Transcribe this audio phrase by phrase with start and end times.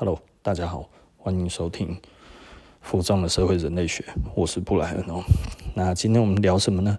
[0.00, 1.88] Hello，大家好，欢迎收听
[2.80, 4.02] 《浮躁的社会人类学》，
[4.34, 5.22] 我是布莱恩哦。
[5.74, 6.96] 那今天我们聊什么呢？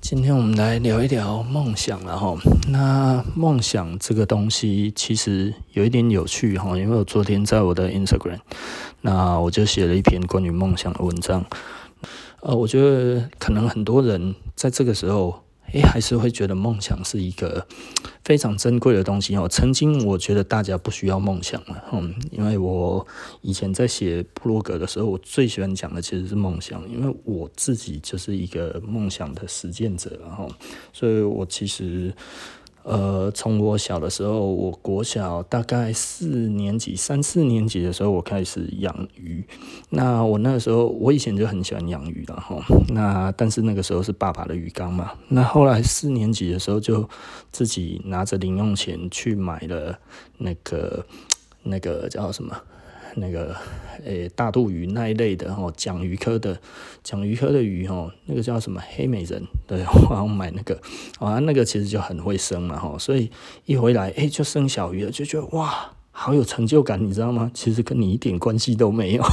[0.00, 2.38] 今天我们来聊一聊梦想，然后
[2.70, 8.38] 那梦想这个东西其实有一点有趣哈，因为我昨天在我的 Instagram，
[9.02, 11.44] 那我就写了一篇关于梦想的文章。
[12.40, 15.42] 呃，我觉得可能很多人在这个时候。
[15.72, 17.66] 诶，还是会觉得梦想是一个
[18.24, 19.46] 非常珍贵的东西哦。
[19.48, 23.06] 曾经我觉得大家不需要梦想了，嗯，因为我
[23.42, 30.50] 以前在写布洛格的时候，我最喜欢讲的其实是梦想，因为我自己就是一个梦想的实践者，然后，
[30.92, 32.14] 所以我其实。
[32.84, 39.44] 呃，从我小的时候，我国小大概四年级、三四年级的时候，我开始养鱼。
[39.90, 42.64] 那我那个时候，我以前就很喜欢养鱼了哈。
[42.88, 45.12] 那但是那个时候是爸爸的鱼缸嘛。
[45.28, 47.06] 那后来四年级的时候，就
[47.52, 49.98] 自己拿着零用钱去买了
[50.38, 51.04] 那个
[51.64, 52.56] 那个叫什么？
[53.18, 53.54] 那个
[54.04, 56.58] 诶、大肚鱼那一类的吼，奖鱼科的
[57.02, 59.42] 奖鱼科的鱼吼，那个叫什么黑美人？
[59.66, 60.80] 对，我要买那个
[61.18, 63.30] 啊，那个其实就很会生嘛吼，所以
[63.64, 67.50] 一回来诶、就生小鱼了，就觉得哇，好有成就感，你知道吗？
[67.52, 69.24] 其实跟你一点关系都没有，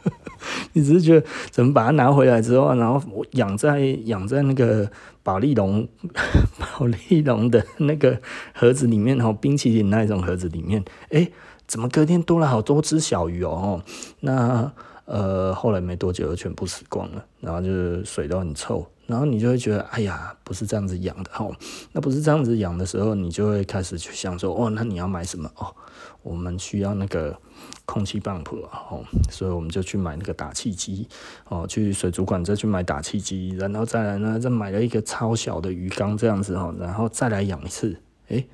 [0.74, 4.90] 你只是觉得怎么把它拿回来之后，然后养在养在那个
[5.22, 5.88] 保丽龙
[6.60, 8.20] 保丽龙的那个
[8.52, 11.32] 盒子里面吼，冰淇淋那一种盒子里面，诶、
[11.66, 13.82] 怎么隔天多了好多只小鱼哦？
[14.20, 14.70] 那
[15.04, 21.54] 呃后来没多久就全部死光了，然后就是水都很臭，然后你就会觉得哎呀，不是这样子养的哦。
[21.92, 25.74] 那不是这样子养的时候，你就会开始去想说哦，那你要买什么哦？
[26.22, 27.38] 我们需要那个
[27.84, 28.44] 空气 pump
[28.90, 31.06] 哦，所以我们就去买那个打气机
[31.48, 38.44] 哦，去水族馆再去买打气机，然后再来呢再买了一个超小的鱼缸这样子哦，然后再来养一次，诶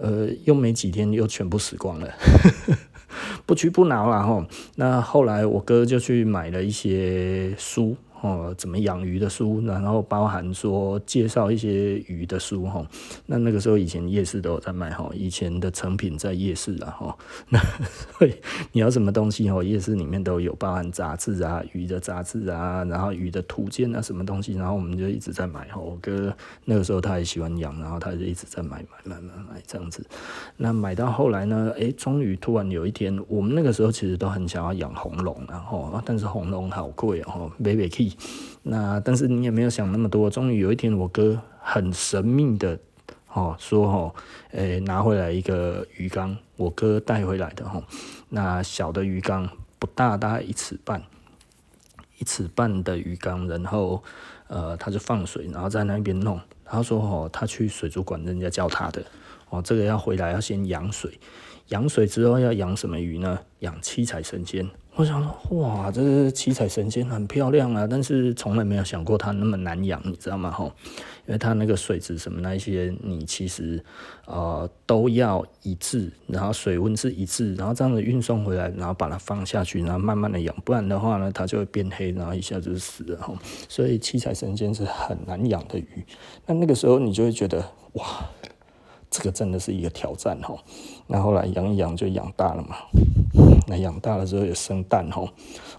[0.00, 2.08] 呃，又没几天，又全部死光了，
[3.44, 4.46] 不屈不挠了哈。
[4.76, 7.96] 那后来我哥就去买了一些书。
[8.20, 12.86] 哦，怎么养鱼的书，然后包含说介绍一些鱼的书哈。
[13.26, 17.16] 那那个时候以前夜市都有在卖哈，以前的成品在夜市了哈。
[17.48, 17.58] 那
[18.18, 18.34] 所以
[18.72, 25.80] 你要什么东西哦，夜市里面都有，包含杂志啊，鱼的杂志啊，然后鱼的图鉴啊，什么东西，然后我们就一直在买哈。
[25.80, 26.34] 我哥
[26.64, 30.04] 那个时候他也喜欢养，然后他就一直在买买买买买这样子。
[30.58, 38.09] 那买到后来呢，诶，终于突然有一天，我们那个时候其实都很想要养红龙，然后但是红龙好贵哦，买不
[38.62, 42.78] 那但是你也没有想那么多，终于有一天，我哥很神秘的
[43.32, 44.14] 哦说哦，
[44.52, 47.82] 诶、拿回来一个鱼缸，我哥带回来的哈，
[48.28, 49.48] 那小的鱼缸
[49.78, 51.02] 不大，大概一尺半，
[52.18, 54.02] 一尺半的鱼缸，然后
[54.48, 59.02] 呃他就放水，然后在那边弄，他说哦他去水族馆人家教他的
[59.48, 61.18] 哦，这个要回来要先养水，
[61.68, 63.38] 养水之后要养什么鱼呢？
[63.60, 64.68] 养七彩神仙。
[65.00, 70.50] 我想说，哇，这个七彩神仙很漂亮啊，但是从来没有想过它那么难养，你知道吗？
[70.50, 70.66] 吼，
[71.26, 73.82] 因为它那个水质什么那一些，你其实
[74.26, 83.18] 呃都要一致，然后水温是一致，然后这样子运送回来，然后把它放下去，然后慢慢的养，不然的话呢，它就会变黑，然后一下子就死了。
[83.22, 83.34] 吼，
[83.70, 86.04] 所以七彩神仙是很难养的鱼。
[86.44, 88.04] 那那个时候你就会觉得，哇，
[89.10, 90.38] 这个真的是一个挑战。
[90.42, 90.60] 吼，
[91.06, 92.76] 那后来养一养就养大了嘛。
[93.70, 95.28] 那养大了之后也生蛋哦，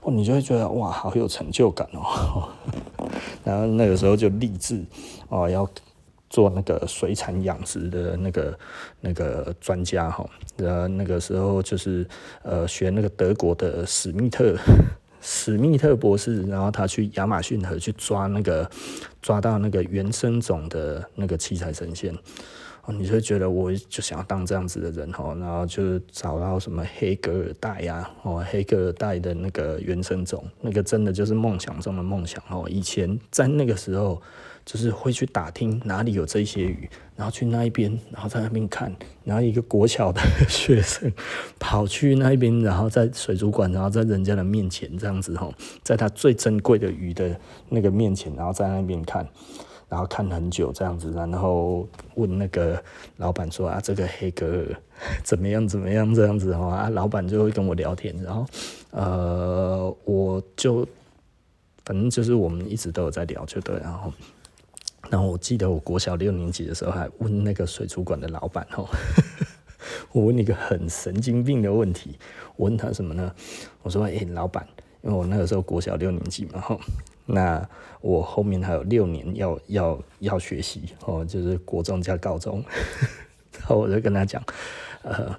[0.02, 2.48] 哦，你就会觉得哇，好有成就感哦。
[3.44, 4.82] 然后那个时候就立志
[5.28, 5.70] 哦，要
[6.30, 8.58] 做那个水产养殖的那个
[9.02, 10.26] 那个专家哈。
[10.56, 12.08] 然后那个时候就是
[12.44, 14.56] 呃学那个德国的史密特
[15.20, 18.70] 史密特博士，然后他去亚马逊河去抓那个
[19.22, 22.16] 抓到那个原生种的那个七彩神仙。
[22.86, 32.66] 哦，你就会觉得我就想要当这样子的人哦，然后就找到什么黑格尔带呀，哦，黑格尔带的那个原生种，那个真的就是梦想中的梦想哦。
[32.68, 34.20] 以前在那个时候，
[34.66, 38.92] 就是会去打听哪里有这些鱼，然后去那一边，然后在那边看，
[39.24, 40.20] 然后一个国小的
[40.50, 41.12] 学生
[41.60, 45.54] 跑去那边，然后在水族馆，然后在人家的面前这样子哦，
[45.84, 47.40] 在他最珍贵的鱼的
[47.70, 49.28] 那个面前，然后在那边看。
[49.92, 51.86] 然后看很久这样子，然后
[52.16, 52.82] 问那个
[53.18, 54.66] 老板说啊，这个黑格尔
[55.22, 58.46] 怎么样怎么样这样子哈啊，老板就会跟我聊天，然后
[58.92, 60.88] 呃，我就
[61.84, 64.14] 反正就是我们一直都有在聊，就对，然后
[65.10, 68.88] 然后我记得我国小六年级的时候还问那个水族馆的老板哦，
[70.14, 72.18] 我问一个很神经病的问题，
[72.56, 73.30] 我问他什么呢？
[73.82, 74.66] 我说哎，老板，
[75.02, 76.78] 因为我那个时候国小六年级嘛，哈。
[77.34, 77.68] 那
[78.02, 82.64] 我后面还有六年要要要学习哦，就是国中加高中，
[83.60, 84.44] 然后我就跟他讲，
[85.04, 85.36] 呃，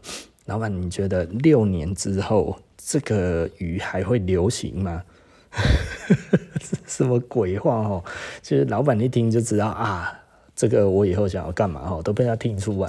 [0.47, 5.03] 老板，你觉得六年之后这个鱼还会流行吗？
[6.87, 8.03] 什么鬼话哦？
[8.41, 10.22] 就是老板一听就知道啊，
[10.63, 12.89] 这个我以后想要干嘛哈，都被他听出来。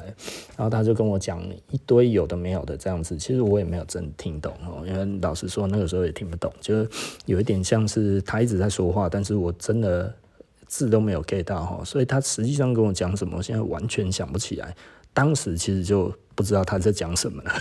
[0.55, 6.87] 然后他就跟我讲一堆有的没有的这样子，其实我也没有真听懂哦，因为老实说那个时候也听不懂，就是
[7.25, 10.13] 有一点像是他一直在说话，但是我真的
[10.67, 14.75] 字都没有 get 到哈，所以他实际上跟我讲什么，我现在完全想不起来。
[15.11, 17.51] 当时其实就不知道他在讲什么了。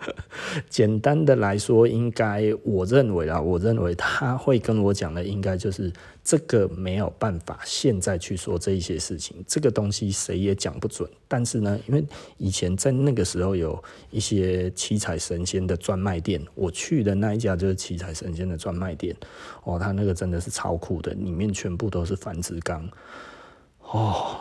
[0.70, 5.92] 简单的来说，应该我认为啊，我认为他会跟我讲的，应该就是
[6.22, 11.08] 这个没有办法现在去说这一些事情，这个东西谁也讲不准。
[11.26, 12.04] 但是呢，因为
[12.36, 19.16] 以前在那个时候有一些七彩神仙的专卖店，我去的那一家就是七彩神仙的专卖店，
[19.64, 22.88] 哦，他那个真的是超酷的，里面全部都是繁殖缸，
[23.82, 24.38] 哦。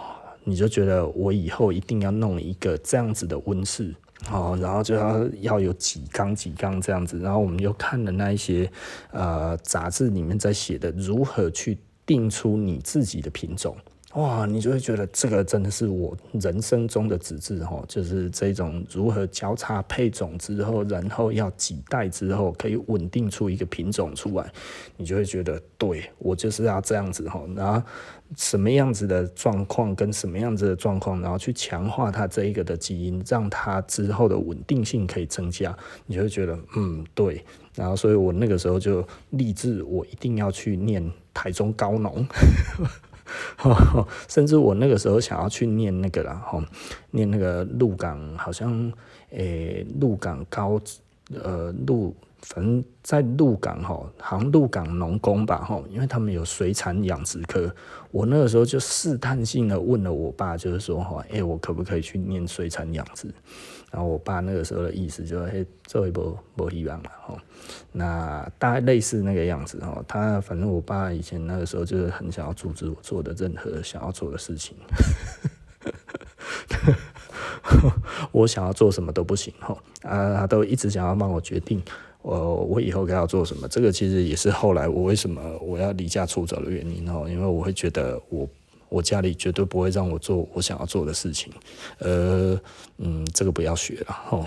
[0.50, 3.94] 你就觉得我以后一定要弄一个这样子的温室，
[4.32, 8.70] 哦，然后就要要有几缸几缸这样子，然后我们又看了那一些
[9.12, 13.78] 呃杂志里面在写的如何去定出你自己的品种。
[14.18, 24.52] 哇，你就会觉得这个真的是我人生中的旨志哈，就是这种如何交叉配种之后，然后要几代之后可以稳定出一个品种出来，
[24.96, 27.80] 你就会觉得对，我就是要这样子哈，然后
[28.36, 35.78] 什么样子的状况跟什么样子的状况，然后去强化它这一个的基因，让它之后的稳定性可以增加，
[36.08, 42.26] 你就会觉得嗯对，然后所以我那个时候就立志，我一定要去念台中高农。
[44.28, 46.62] 甚至我那个时候想要去念那个啦，吼，
[47.12, 48.92] 念那个鹿港，好像
[49.32, 50.80] 诶，鹿港高，
[51.44, 57.74] 呃，鹿，反正在鹿港吼，好像鹿港农工吧，吼，因为他们有水产养殖科。
[58.12, 63.28] 我那个时候就试探性的问了我爸，就是说，吼，诶，我可不可以去念水产养殖？
[63.90, 67.40] 然后我爸那个时候的意思就是，嘿，这一波没希望了，吼。
[67.94, 70.04] 那大概类似那个样子，吼。
[70.08, 74.76] 他反正我爸以前那个时候就是很想要阻止我做的任何想要做的事情，
[78.32, 79.80] 我想要做什么都不行，吼。
[80.04, 81.82] 啊，他都一直想要帮我决定，
[82.22, 83.70] 我我以后该要做什么。
[83.70, 87.28] 这个其实也是后来我为什么我要离家出走的原因，吼。
[87.28, 88.48] 因为我会觉得我。
[88.90, 91.52] 我家里绝对不会让我做我想要做的事情，
[92.00, 92.60] 呃，
[92.98, 94.46] 嗯，这个不要学了哦。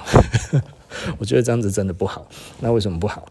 [1.19, 2.27] 我觉得这样子真的不好。
[2.61, 3.27] 那为什么不好？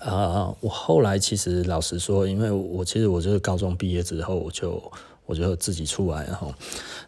[0.00, 4.80] 啊、我后来其实老实说，因为我其实我就是高中毕业之后，我就
[5.26, 6.54] 我就自己出来哈。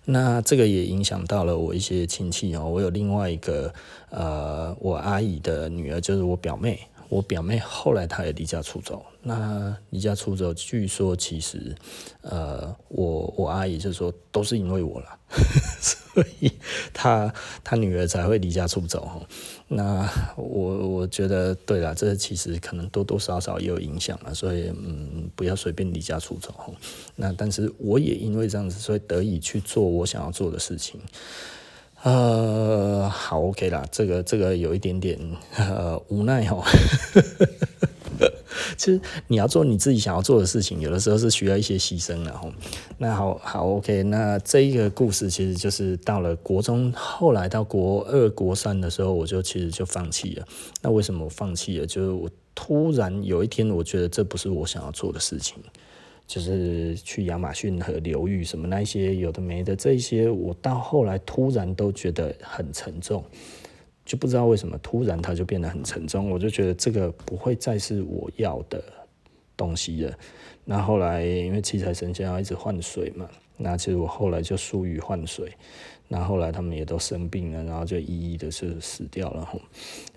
[0.05, 2.69] 那这个也影响到了我一些亲戚哦。
[2.69, 3.73] 我有另外一个
[4.11, 6.81] 呃，我阿姨的女儿，就是我表妹。
[7.13, 11.75] 我表妹后来她也离家出走，那离家出走，据说其实，
[12.23, 15.19] 呃，我我阿姨就说都是因为我了，
[15.79, 16.51] 所以
[16.95, 17.31] 她
[17.63, 19.27] 她女儿才会离家出走。
[19.69, 26.75] 那我我觉得对了，这其实可能多多少少也有影响了，所以嗯，不要随便离家出走。
[27.17, 30.99] 那但是我也因为这样子，所以得以去做我想要做的事情。
[32.03, 35.19] 呃，好，OK 啦，这个这个有一点点
[35.57, 36.63] 呃无奈哈。
[38.77, 42.51] 其实你要做你自己想要做的事情，有的时候是需要一些牺牲的哈。
[42.99, 50.47] 那好好 OK，那这一个故事其实就是到了国中，后来到国二、国三的时候，我就其实就放弃了。
[50.81, 51.87] 那为什么我放弃了？
[51.87, 55.63] 就是我突然有一天，我觉得这不是我想要做的事情。
[56.27, 63.23] 就是去亚马逊河流域什么那些有的没的这些，我到后来突然都觉得很沉重，
[64.05, 68.83] 就不知道为什么突然它就变得很沉重，我就觉得这个不会再是我要的
[69.57, 70.19] 东西了。
[70.65, 75.53] 那后来因为七彩神仙要一直换水嘛，那其实我后来就疏于换水。
[76.15, 79.49] 那后来他们也都生病了，然后就一一的是死掉了。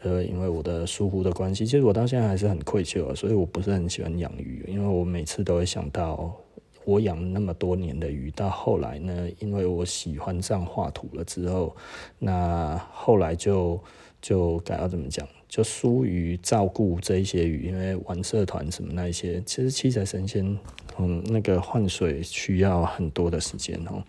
[0.01, 6.35] 呃，因为我的疏忽的关系，其实我到现在还是很愧疚啊，所以我不是很喜欢养鱼，因为我每次都会想到，
[6.83, 11.73] 我养那么多年的鱼，到后来呢，因为我喜欢上画图了之后，
[12.19, 13.79] 那后来就
[14.21, 15.25] 就该要怎么讲？
[15.47, 20.57] 就疏于照顾这一些鱼，因为玩社团什么那一些，其实七彩神仙，
[20.97, 24.03] 嗯，那个换水需要很多的时间哦。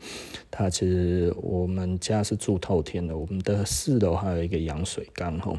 [0.50, 5.58] 它其实我们家是住透天的，我们的四楼还有一个养水缸哦。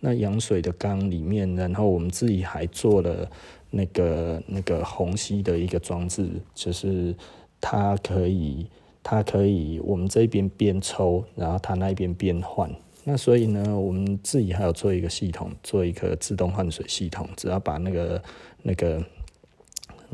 [0.00, 3.28] 那养水的缸里面，然后我们自己还做了
[3.70, 7.14] 那个那个虹吸的一个装置，就是
[7.60, 8.66] 它可以
[9.02, 12.70] 它可以我们这边边抽，然后它那边边换。
[13.04, 18.22] 那所以呢，我们自己还有做一个系统，做一个自动换水系统，只要把那个
[18.62, 19.02] 那个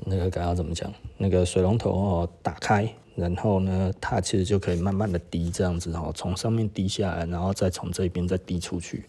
[0.07, 9.05] 那个该要怎么讲，那个水龙头哦打开，然后呢，它其实就可以慢慢的滴这样子哦，从上面滴下来，然后再从这边再滴出去。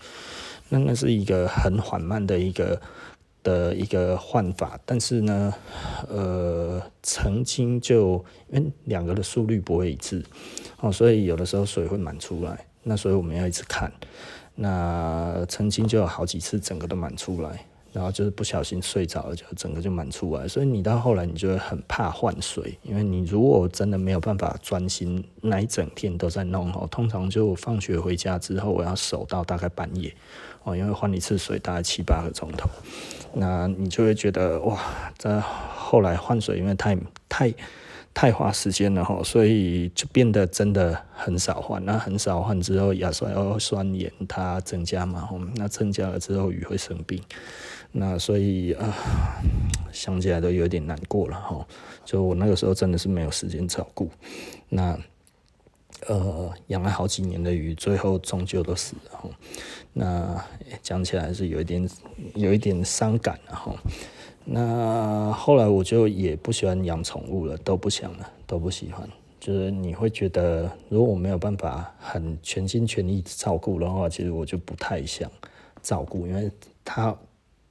[0.70, 2.82] 那那是一个很缓慢的一个
[3.44, 5.54] 的一个换法，但是呢，
[6.08, 10.24] 呃，曾经就因为两个的速率不会一致，
[10.80, 13.92] 哦，所以有的时候水会满出来，那所以我们要一直看。
[14.56, 17.66] 那曾经就有好几次整个都满出来。
[17.96, 20.46] 然后就是不小心睡着了，就整个就满出来。
[20.46, 26.86] 所以你到后来，你就会很怕换水，因为你如果真的没有办法专心，那一整天都在弄哦。
[26.92, 30.14] 通常就放学回家之后，我要守到大概半夜
[30.64, 32.70] 哦，因为换一次水大概七八个钟头。
[33.34, 34.78] 那你就会觉得哇，
[35.18, 36.98] 这后来换水因为太
[37.30, 37.54] 太
[38.14, 41.84] 太花时间了哈，所以就变得真的很少换。
[41.86, 47.22] 那很少换之后，亚硝酸盐它增加嘛，那增加了之后鱼会生病。
[47.98, 48.94] 那所以啊，
[49.94, 51.66] 想起来都有点难过了哈。
[52.04, 54.10] 就我那个时候真的是没有时间照顾，
[54.68, 55.00] 那
[56.08, 59.30] 呃养了好几年的鱼，最后终究都死了哈。
[59.94, 60.46] 那
[60.82, 61.90] 讲起来是有一点
[62.34, 63.74] 有一点伤感了哈。
[64.44, 69.08] 那后来我就也不喜欢养宠物了，都不想了，都不喜欢。
[69.40, 75.32] 就是你会觉得，如果我没有办法很全心全意照顾的话，其实我就不太想
[75.82, 76.52] 照顾，因为
[76.84, 77.16] 它。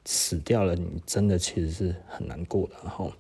[0.05, 2.75] 死掉了，你真的其实是很难过的。
[2.83, 3.13] 然后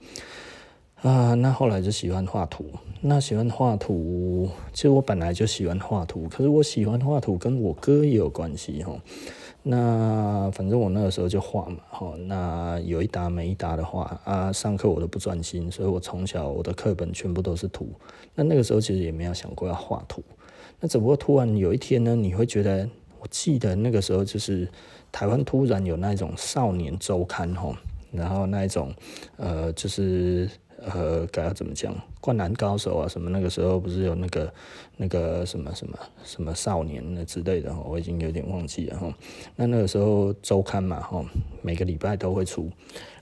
[1.02, 2.64] 啊，那后来就喜欢画图。
[3.00, 8.98] 那喜欢画图，其实我本来就喜欢画图，可是我喜欢画图跟我哥也有关系哈。
[9.62, 12.14] 那反正我那个时候就画嘛，哈。
[12.26, 17.88] 那有一搭没一搭的画啊，上课我都不专心，所以我从小我的课本全部都是图。
[18.34, 20.22] 那那个时候其实也没有想过要画图。
[20.80, 22.88] 那只不过突然有一天呢，你会觉得，
[23.20, 24.66] 我记得那个时候就是。
[25.14, 27.76] 台湾突然有那种少年周刊吼，
[28.10, 28.92] 然后那一种
[29.36, 30.50] 呃，就是
[30.84, 34.52] 呃，该要怎么讲，灌篮高手啊什么，那个时候不是有那个
[34.96, 39.14] 那个什么什么什么少年的之类的，我已经有点忘记了哈。
[39.54, 41.24] 那那个时候周刊嘛吼，
[41.62, 42.68] 每个礼拜都会出。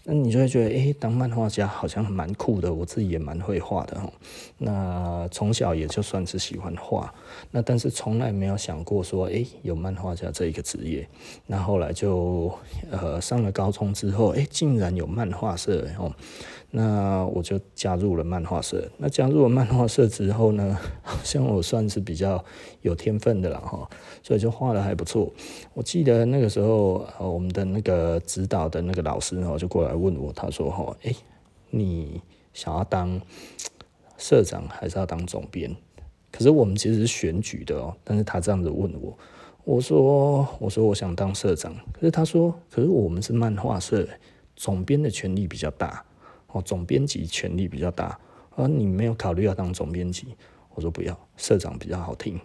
[0.05, 4.13] 那你就会觉得，诶，当漫画家好像蛮酷的，我自己也蛮会画的哈。
[4.59, 7.13] 那从小也就算是喜欢画，
[7.51, 11.09] 那但是从来没有想过说，诶，有漫画家这一个职业。
[11.47, 12.53] 那后来就
[12.91, 16.13] 呃上了高中之后，诶，竟然有漫画社哦。
[16.75, 18.91] 那我就加入了漫画社。
[18.97, 22.43] 那加入了漫画社之后呢， 好像我算是比较
[22.81, 23.87] 有天分的了哈，
[24.23, 25.31] 所以就画的还不错。
[25.75, 31.15] 我记得那个时候，呃，我们的那个指导的那个老师哦，就过来问我，他说：“哈，诶，
[31.69, 32.23] 你
[32.55, 33.21] 想要当
[34.17, 35.77] 社长还是要当总编？”
[36.33, 39.19] 可是我们其实是选举的哦，但是他这样子问我，
[39.65, 44.09] 我说：“我说我想当社长。”可是他说：“可是我们是漫画社，
[44.57, 46.03] 总编的权力比较大。”
[46.53, 48.19] 哦，总编辑权力比较大，
[48.57, 50.29] 而你没有考虑要当总编辑，
[50.75, 52.39] 我说不要，社长比较好听，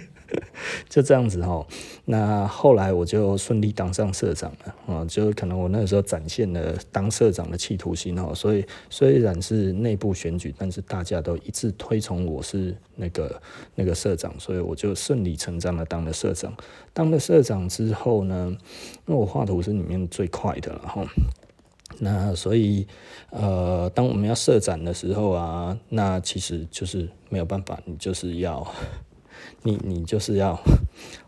[0.88, 1.66] 就这样子哈。
[2.04, 13.40] 那后来我就顺利当上社长了啊，就可能我那个时候展现了当社长的企图心哦，所以虽然是内部选举，但是大家都一致推崇我是那个
[13.76, 16.52] 那个社长，所以我就顺理成章的当了社长。
[16.92, 18.56] 当了社长之后呢，
[19.06, 21.04] 那我画图是里面最快的了哈。
[22.02, 22.86] 那所以，
[23.28, 28.66] 呃，当我们要设展的时候啊，那其实就是没有办法，你就是要，
[29.62, 30.58] 你你就是要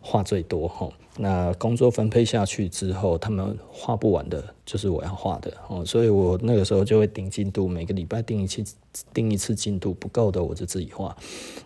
[0.01, 0.89] 画最多哈。
[1.19, 5.85] 那工作分配下去之后，他们画不完的，就是我要画的哦。
[5.85, 8.65] 所以我那个时候就会定进度，每个礼拜定一次，
[9.13, 11.15] 定一次进度，不够的我就自己画。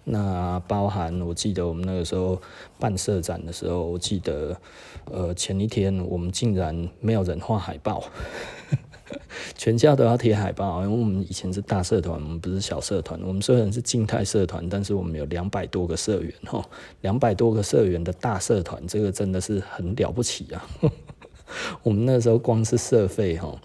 [0.02, 2.42] 那包含我记得我们那个时候
[2.80, 4.60] 办设展的时候，我记得，
[5.04, 8.02] 呃，前一天我们竟然没有人画海报。
[9.56, 13.20] 全家都要贴海报，因为我们以前是大社团，我们不是小社团。
[13.22, 16.64] 我们虽然是静态社团，但是我们有两百多个社员哈，
[17.02, 20.66] 两百多个社员的大社团，这个真的是很了不起啊！
[21.84, 23.56] 我们那时候光是社费哈，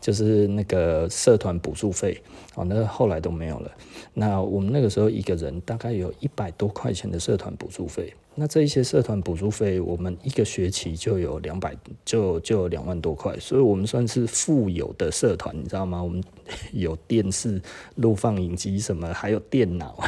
[0.00, 2.22] 就是那个社团补助费，
[2.54, 3.70] 哦，那后来都没有了。
[4.12, 8.12] 那我们那个时候一个人大概有一百多块钱的社团补助费。
[8.36, 16.02] 那这一些社团补助费，我们一个学期就有两百，就就两万多块，所以我们算是富有的社团，你知道吗？
[16.02, 16.22] 我们
[16.72, 17.60] 有电视、
[17.96, 19.98] 录放影机什么，还有电脑。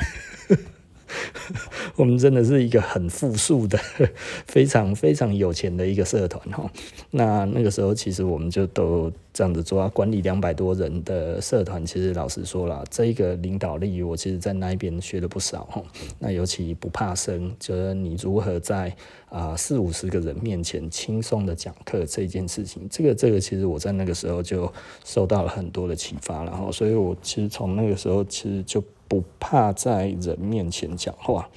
[1.96, 3.78] 我们真的是一个很富庶的、
[4.46, 6.70] 非常非常有钱的一个社团哈。
[7.10, 11.84] 那那个时候，其实我们就都这样子做啊，管理两百多人的社团。
[11.84, 15.82] 其实老实说了，这个领导力，我其实在那一边学了不少哈。
[16.18, 18.94] 那尤其不怕生，就是你如何在
[19.28, 24.72] 啊四五十个人面前轻松的讲课这件事情，这个这个其实我在那个时候就
[25.04, 26.70] 受到了很多的启发了哈。
[26.72, 28.82] 所以我其实从那个时候其实就。
[29.12, 31.50] 不怕在人面前讲话。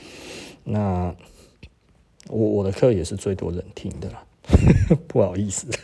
[0.66, 1.16] 那
[2.28, 4.26] 我我的课也是最多人听的啦，
[5.08, 5.66] 不好意思。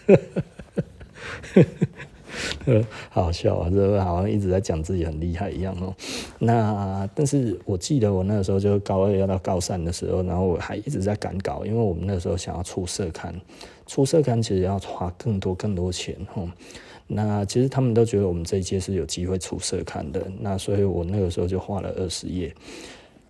[3.10, 3.70] 好笑啊！
[3.70, 5.96] 这好像一直在讲自己很厉害一样哦。
[6.40, 13.34] 那但是我记得我那个时候就高二要到高三的时候，然后我还一直在赶稿，因为我们那时候想要出社刊，
[13.88, 16.50] 出社刊其实要花更多更多钱哦。
[17.14, 22.54] 那其实他们都觉得我们这一届是有机会出社刊的，那所以我那个时候就画了二十页。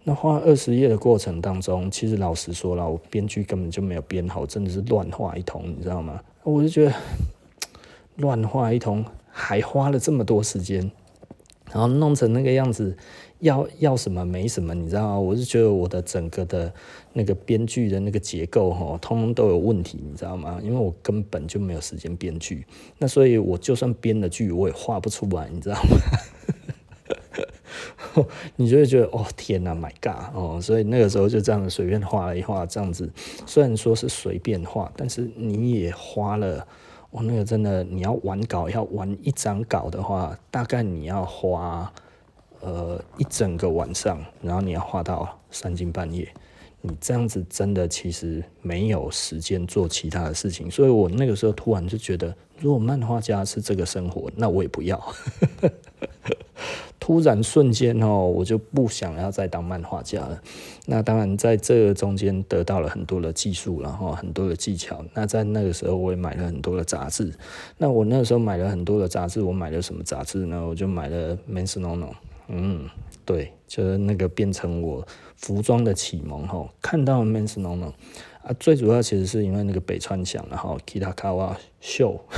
[0.03, 6.19] 那画二十页的过程当中，其实老实说了，我编剧根本就没有编好，真的是乱画一通，你知道吗？
[6.43, 6.93] 我就觉得。
[8.17, 10.91] 乱画一通，还花了这么多时间，
[11.71, 12.95] 然后弄成那个样子，
[13.41, 15.19] 要要什么没什么，你知道吗？
[15.19, 16.73] 我是觉得我的整个的
[17.13, 20.59] 那个编剧的那个结构哈，通通都有问题，你知道吗？
[20.63, 22.65] 因为我根本就没有时间编剧，
[22.97, 25.97] 那所以我就算编了剧，我也画不出来，你知道吗？
[28.57, 33.09] 你就会觉得哦天哪，My God 哦，所以那个时候就这样随便画了一画，这样子
[33.45, 36.67] 虽然说是随便画，但是你也花了。
[37.09, 41.91] 我那个真的，你要完稿，要完一张稿的话，大概你要花
[42.61, 46.27] 呃一整个晚上，然后你要画到三更半夜，
[46.81, 50.69] 你这样子真的其实没有时间做其他的事情。
[50.69, 55.01] 所以我那个时候突然就觉得，如果漫画家是这个生活，那我也不要。
[56.99, 60.39] 突然瞬间哦，我就不想要再当漫画家了。
[60.85, 65.03] 那当然，在这个中间得到了很多的技术，然后很多的技巧。
[65.15, 67.33] 那在那个时候，我也买了很多的杂志。
[67.79, 70.63] 那我那个时候买了很多的杂志，我买了什么杂志呢？
[70.63, 72.05] 我就买了《Men's No No》。
[72.53, 72.89] 嗯，
[73.25, 76.67] 对，就是那个变成我服装的启蒙哈。
[76.81, 77.85] 看到《Men's No No》
[78.43, 82.19] 啊，最主要其实是因为那个北川响，然后 Kitakawa 秀。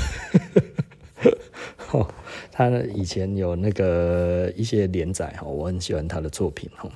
[2.56, 6.88] 他以前有那个一些连载哈，我很喜欢他的作品哈。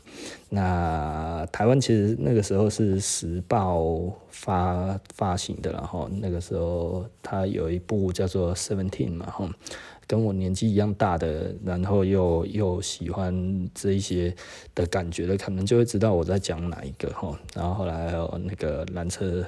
[0.50, 3.82] 那台湾其实那个时候是时报
[4.30, 9.50] 发发行的，然后那个时候他有一部叫做《Seventeen》嘛哈，
[10.06, 14.36] 跟我年纪一样大的，然后又又喜欢这一些
[14.76, 17.36] 的感觉的，可能就会知道我在讲哪一个哈。
[17.56, 19.44] 然后后来还有那个蓝车。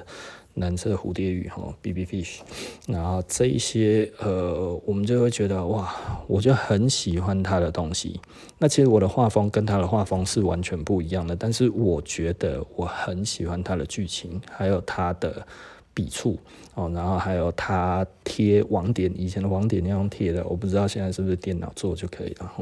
[0.54, 2.40] 蓝色蝴蝶鱼哈，BB Fish，
[2.88, 5.94] 然后这一些呃，我们就会觉得哇，
[6.26, 8.20] 我就很喜欢他的东西。
[8.58, 15.46] 那其实我的画风跟他的画风是完全不一样的，但是我觉得我很喜欢他的剧情，还有他的
[15.94, 16.36] 笔触
[16.74, 22.52] 哦，然后还有他贴网点，以前的网点那样贴的，我不知道现在是不是电脑做就可以了。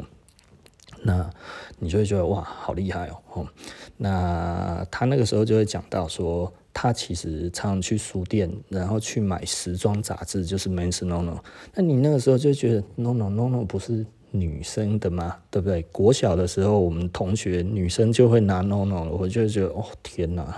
[1.02, 1.28] 那
[1.78, 3.46] 你就会觉得哇，好厉害哦。
[3.96, 6.52] 那他那个时候就会讲到说。
[6.80, 11.32] 他其实常常去书店，然后去买时装杂志，就是《Men's No No》。
[11.74, 15.38] 那你那个时候就觉得《No No No No》不是女生的吗？
[15.50, 15.82] 对不对？
[15.90, 20.56] 国小的时候，我们同学女生就会拿《No No》了，我就觉得哦天哪！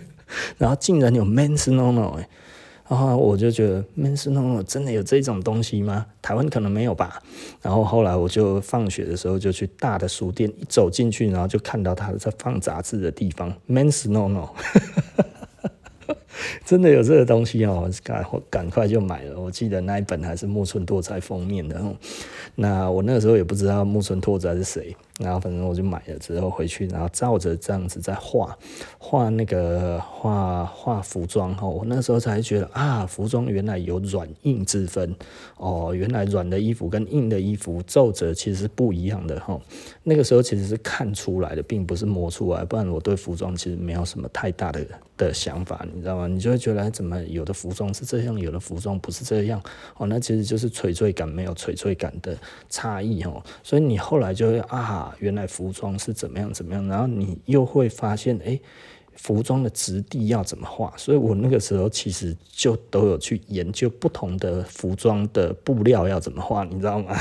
[0.56, 2.26] 然后竟然有《Men's No No》哎。
[2.88, 6.06] 然后我就觉得，Men's No No 真的有这种东西吗？
[6.22, 7.22] 台湾可能没有吧。
[7.60, 14.48] 然后后来我就放学的时候就去大的书店，一走进去，然后就看到他在放杂志的地方，Men's No No。
[16.64, 19.40] 真的有这个东西哦，赶赶快就买了。
[19.40, 21.80] 我记得那一本还是木村拓哉封面的。
[22.54, 24.96] 那我那个时候也不知道木村拓哉是谁。
[25.18, 28.56] 然后反正我就买了之后回去，然后照着这样子在画，
[28.98, 31.66] 画那个画画服装哈。
[31.66, 35.12] 我那时候才觉得啊，服装原来有软硬之分
[35.56, 39.60] 哦，原来软的衣服跟硬的衣服皱褶其实是不一样的哈。
[40.04, 46.28] 那个时候其实是看出来的，并不是摸出来，不然我对服装其实没有什么太大的的想法，你知道吗？
[46.28, 49.60] 你就会觉得怎么有的服装是这样，有的服装不是这样
[49.96, 52.36] 哦，那其实就是垂坠感没有垂坠感的
[52.70, 53.42] 差异哦。
[53.64, 55.06] 所以你后来就会啊。
[55.18, 58.58] 原来服装是怎么样怎么样，然后你又会发现，哎，
[59.14, 60.92] 服装的质地要怎么画？
[60.96, 67.16] 所以我那个时候其实就都有去研究不同的服装的布料要怎么画，你知道吗？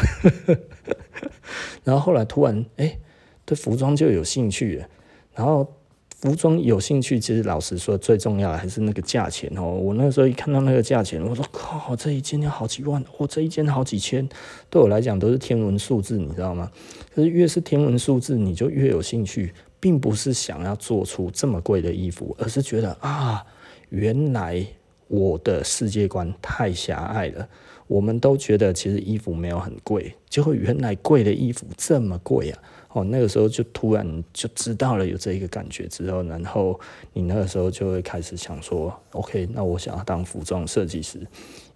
[1.83, 2.97] 然后后来突然，哎，
[3.45, 4.89] 对服装就有兴趣了，
[5.35, 5.71] 然后。
[6.19, 9.71] 服装有兴趣，其实老实说，最重要的还是那个价钱哦。
[9.71, 14.27] 我那时候一看到那个价钱，我说靠，这一件要好几万，我、哦、这一件好几千，
[14.67, 16.71] 对我来讲都是天文数字，你知道吗？
[17.13, 23.45] 可是越是天文数字，你就越有兴趣，并不是想要做出这么贵的衣服，而是觉得啊，
[23.89, 24.65] 原来
[25.07, 27.47] 我的世界观太狭隘了。
[27.85, 32.59] 我们都觉得其实衣服没有很贵，结果原来贵的衣服这么贵啊！
[32.97, 36.79] 哦，那个时候就突然就知道了有这一个感觉之后，然后
[37.13, 41.19] 你那个时候就会开始想说，OK，那我想要当服装设计师，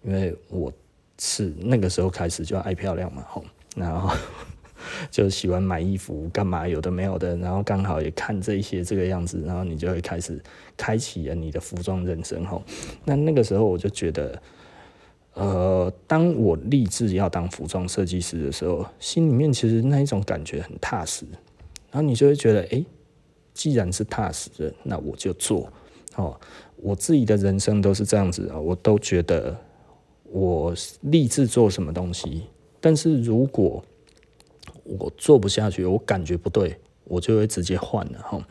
[0.01, 0.73] 因为我
[1.19, 3.43] 是那个时候开始就爱漂亮嘛，吼，
[3.75, 4.15] 然后
[5.11, 10.41] 就喜欢买衣服干嘛有的没有的，然后刚好也看这些这个样子，然后你就会开始
[10.75, 12.63] 开启了你的服装人生吼。
[13.05, 14.41] 那那个时候我就觉得，
[15.33, 21.25] 呃，当我立志要当服装设计师的时候，心里面其实那一种感觉很踏实，
[21.89, 22.83] 然后你就会觉得，哎，
[23.53, 25.71] 既然是踏实的，那我就做。
[26.17, 26.37] 哦，
[26.75, 29.55] 我自己的人生都是这样子啊，我都觉得
[30.25, 32.43] 我立志做什么东西，
[32.81, 33.81] 但是如果
[34.83, 38.45] 我做不下去，我感觉不对，我就会直接换了哈。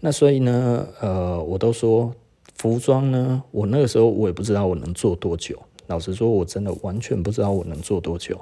[0.00, 2.12] 那所以呢，呃，我都说
[2.56, 5.56] 服装呢，我那个时候我也不知道我能做多久。
[5.86, 8.38] 老实说，我真的完全不知道我能做多久。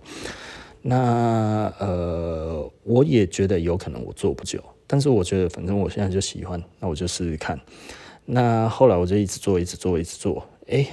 [0.83, 7.59] 那呃，我也觉得有可能我做不久，但是我觉得反正我现在就喜欢，那我就试试看。
[8.27, 10.87] 那后来我就一直做，一直做，一直做，哎，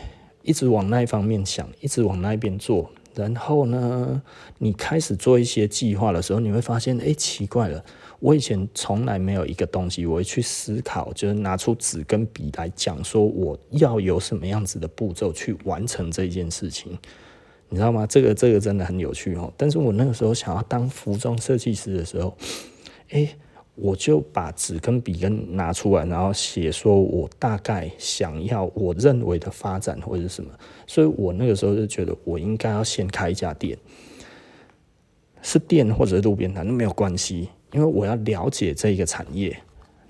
[0.44, 2.90] 一直往那一方面想，一直往那边做。
[3.14, 4.22] 然后呢，
[4.60, 7.84] 你开始做一些计划的时候，你会发现，哎，奇怪了，
[8.22, 16.98] 我以前从来没有一个东西，我会去思考，就是拿出纸跟笔来讲，说我要有什么样子的步骤去完成这件事情，
[17.68, 18.08] 你知道吗？
[18.08, 19.52] 这个这个真的很有趣哦。
[19.58, 22.38] 但是我那个时候想要当服装设计师的时候，
[23.10, 23.28] 哎。
[23.76, 30.52] 我就把纸跟笔跟拿出来，然后写说我大概想要我认为的发展或者什么，
[30.86, 33.76] 所以我那个时候就觉得我应该要先开一家店，
[35.42, 39.58] 是店或者是路边摊都没有关系，因为我要了解这一个产业。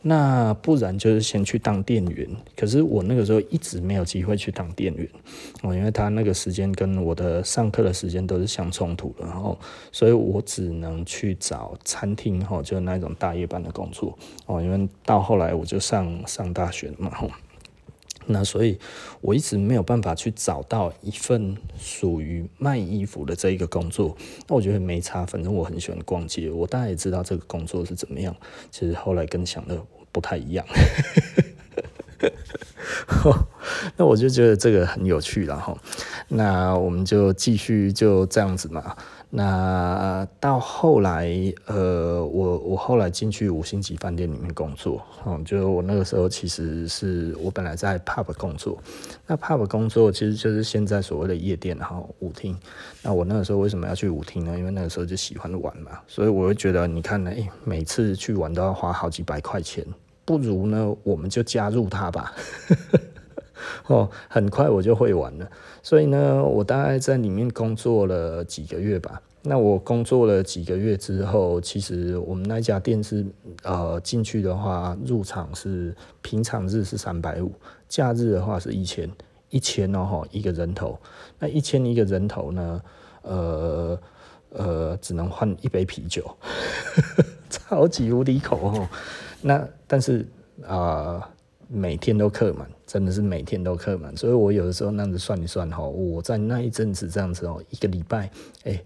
[0.03, 5.07] 那不然就是先去当店员，可是我那个时候一直没有机会去当店员。
[5.61, 9.55] 哦，因为他那个时间跟我的上课的时间都是相冲突的，然后
[9.91, 14.17] 所以我只能去找餐厅吼，就是那种大夜班的工作。
[14.47, 17.29] 哦，因为到后来我就上上大学了嘛，吼。
[18.27, 18.79] 那所以
[19.21, 24.15] 我一直没有办法去找到一份属于卖衣服的这一个工作，
[24.47, 28.35] 那我觉得没差，反正我很喜欢逛街，我大概也知道这个工作是怎么样，
[28.69, 29.81] 其实后来跟想的。
[30.13, 30.65] 不太一样，
[33.95, 35.73] 那我就觉得这个很有趣了哈。
[36.27, 38.97] 那我们就继续就这样子嘛。
[39.33, 41.31] 那到后来，
[41.65, 48.77] 呃，我我后来进去五星级饭店里面工作，嗯，就我那个时候其实是我本来在 pub 工作。
[49.25, 52.57] 那 pub 工作其实就是现在所谓的夜店然后，舞厅。
[53.01, 54.57] 那我那个时候为什么要去舞厅呢？
[54.59, 59.85] 因为那个时候就喜欢玩嘛，所以我会觉得，你看呢，哎，每次去玩都要花好几百块钱。
[60.25, 62.33] 不如呢，我们就加入他吧。
[63.87, 65.49] 哦，很快我就会玩了。
[65.83, 69.21] 所以呢，我大概在里面工作了几个月吧。
[69.43, 73.25] 那我工作了几个月之后，其实我们那家店是
[73.63, 77.51] 呃进去的话，入场是平常日是三百五，
[77.89, 79.09] 假日的话是一千，
[79.49, 80.99] 一千哦，一个人头。
[81.39, 82.81] 那一千一个人头呢，
[83.23, 83.99] 呃
[84.51, 86.23] 呃，只能换一杯啤酒，
[87.49, 88.87] 超级无敌口哦。
[89.41, 90.23] 那但是
[90.67, 91.27] 啊、
[91.67, 98.29] 每天都客满，真的是每天都客满，所以我有的时候那样子算一算哈，我在那一阵子这样子哦，一个礼拜
[98.65, 98.83] 哎、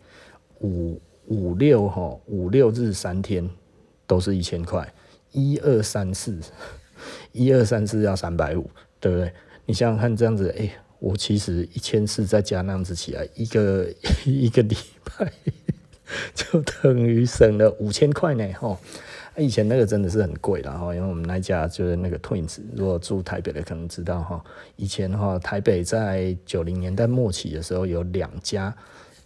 [0.62, 3.50] 五五六哈五六日三天
[4.06, 4.94] 都是一千块，
[5.32, 6.39] 一二三四
[7.32, 9.34] 一二三四要三百五，对不对？
[9.65, 13.88] 你想想看这样子哎、我其实一千四再加那样子起来，一个
[14.24, 14.78] 一个礼
[15.18, 15.34] 拜
[16.36, 18.80] 就等于省了五千块呢哈。
[19.38, 24.43] 以前那个真的是很贵的哈，因为我们那家就是那个 Twins，如果住台北的可能知道哈。
[24.78, 28.74] 以前的话，台北在九零年代末期的时候有两家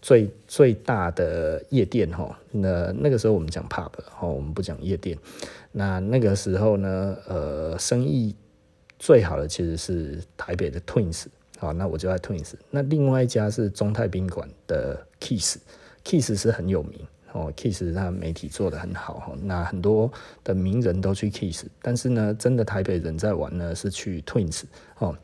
[0.01, 2.35] 最最大的夜店哈。
[2.51, 5.17] 那那个时候我们讲 pub 哈，我们不讲夜店。
[5.71, 8.35] 那那个时候呢，呃，生意
[8.97, 11.25] 最好的其实是台北的 Twins，
[11.59, 12.53] 好，那我就在 Twins。
[12.71, 16.99] 那另外一家是中泰宾馆的 Kiss，Kiss 是很有名。
[17.33, 20.11] 哦，Kiss 那媒体做得很好，那很多
[20.43, 24.63] 的名人都去 Kiss，但是呢，真的台北人在玩呢是去 Twins
[24.97, 25.15] 哦，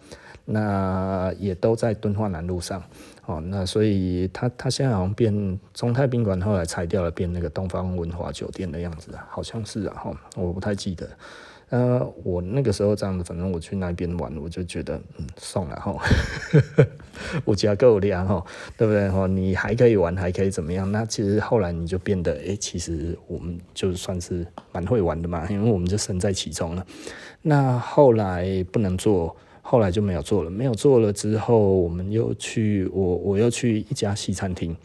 [0.46, 2.84] 那也都在敦化南路上
[3.26, 11.10] 哦，那所以他他现在好像变中泰宾馆，后来拆掉了，变那个东方文华酒店的样子，好像是啊，哈，我不太记得。
[11.70, 15.96] 呃，我那个时候这样子，反正我去那边玩，我就觉得嗯，送了哈，
[17.44, 18.46] 我家够亮哈，
[18.78, 19.26] 对不对哈？
[19.26, 20.90] 你还可以玩，还可以怎么样？
[20.92, 26.86] 那其实后来你就变得，哎、其实我们就算是蛮会玩的嘛，因为我们就身在其中了。
[27.42, 30.52] 那后来不能做，后来就没有做了。
[30.52, 34.78] 没有做了之后，我们又去，我我又去一家西餐厅，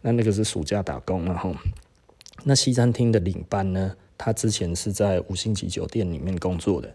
[0.00, 1.52] 那那个是暑假打工了哈。
[2.44, 3.94] 那西餐厅的领班呢？
[4.24, 6.88] 他之前是在五星级酒店里面工作的，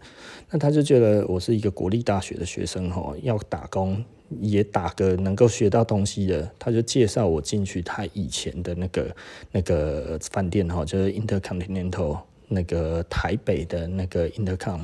[0.49, 4.01] 那他就觉得我是一个国立大学的学生哈，要打工，
[4.39, 9.13] 也打个能够学到东西的，他就介绍我进去他以前的那个
[9.51, 14.79] 那个饭店哈，就是 Intercontinental 那个台北的那个 Intercon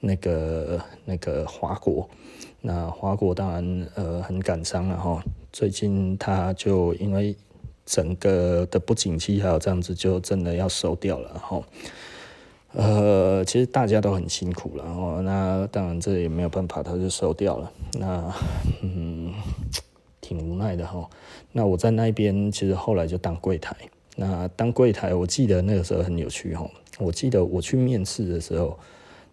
[0.00, 2.08] 那个那个华国，
[2.62, 7.36] 那华国当然呃很感伤了哈，最近他就因为
[7.86, 11.62] 整个的不景气还有这样子，就真的要收掉了哈。
[12.72, 15.22] 呃，其实大家都很辛苦了哦。
[15.24, 17.72] 那当然这也没有办法，他就收掉了。
[17.92, 18.34] 那
[18.82, 19.32] 嗯，
[20.20, 21.08] 挺无奈的哈。
[21.52, 23.74] 那我在那边其实后来就当柜台。
[24.16, 26.68] 那当柜台，我记得那个时候很有趣哈。
[26.98, 28.78] 我记得我去面试的时候，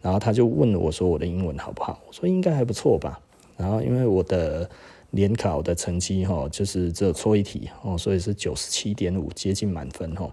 [0.01, 1.99] 然后他就问我说我的英文好不好？
[2.07, 3.19] 我说应该还不错吧。
[3.57, 4.69] 然后因为我的
[5.13, 10.31] 联考的成绩哈，就是只有错一题哦，所以是九十七点五，接近满分哈。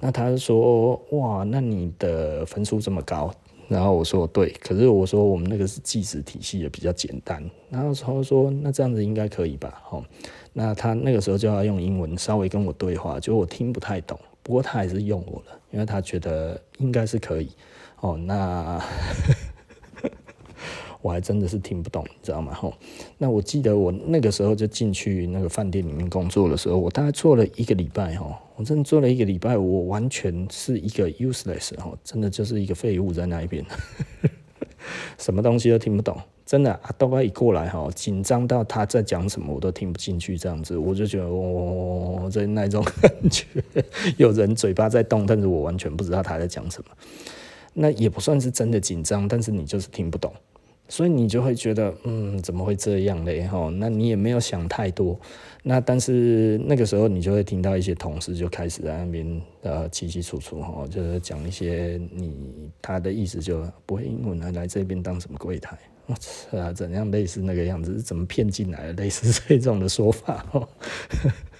[0.00, 3.32] 那他说哇，那你的分数这么高？
[3.68, 7.40] 然后我说对，可是我说我们那个是计时体系的，比较简单。
[7.70, 9.80] 然后他说那这样子应该可以吧？
[9.90, 10.04] 哦，
[10.52, 17.50] 那他那个时候就要用英文稍微跟我对话，就我听不太懂，不过他还是用我了，因为他觉得应该是可以。
[18.00, 18.82] 哦，那。
[21.06, 22.52] 我还真的是听不懂，你知道吗？
[22.52, 22.74] 吼，
[23.16, 33.64] 那我记得我那个时候就进去那个饭店里面工作的时候，我大概做了一个礼拜，吼，我真的做了一个礼拜，我完全是一个 useless，吼，真的就是一个废物在那一边，
[35.16, 43.46] 什么东西都听不懂，真的啊，都快一过来，哈，紧张到他在讲什么我都听不进去，这样子，我就觉得，哦，这那种感觉，
[44.16, 46.90] 有人嘴巴在动，但是我完全不知道他在讲什么，
[47.74, 50.32] 那也不算是真的紧张，但是你就是听不懂。
[50.88, 53.46] 所以你就会觉得，嗯，怎么会这样嘞？
[53.46, 55.18] 吼，那你也没有想太多。
[55.62, 68.92] 那但是那个时候，你就会听到一些同事就开始在那边呃，叽叽楚楚，吼，就是讲一些你他的意思就不会英文来来这边当什么柜台，我操，怎样类似那个样子，怎么骗进来的？
[69.02, 70.68] 类似这种的说法，吼。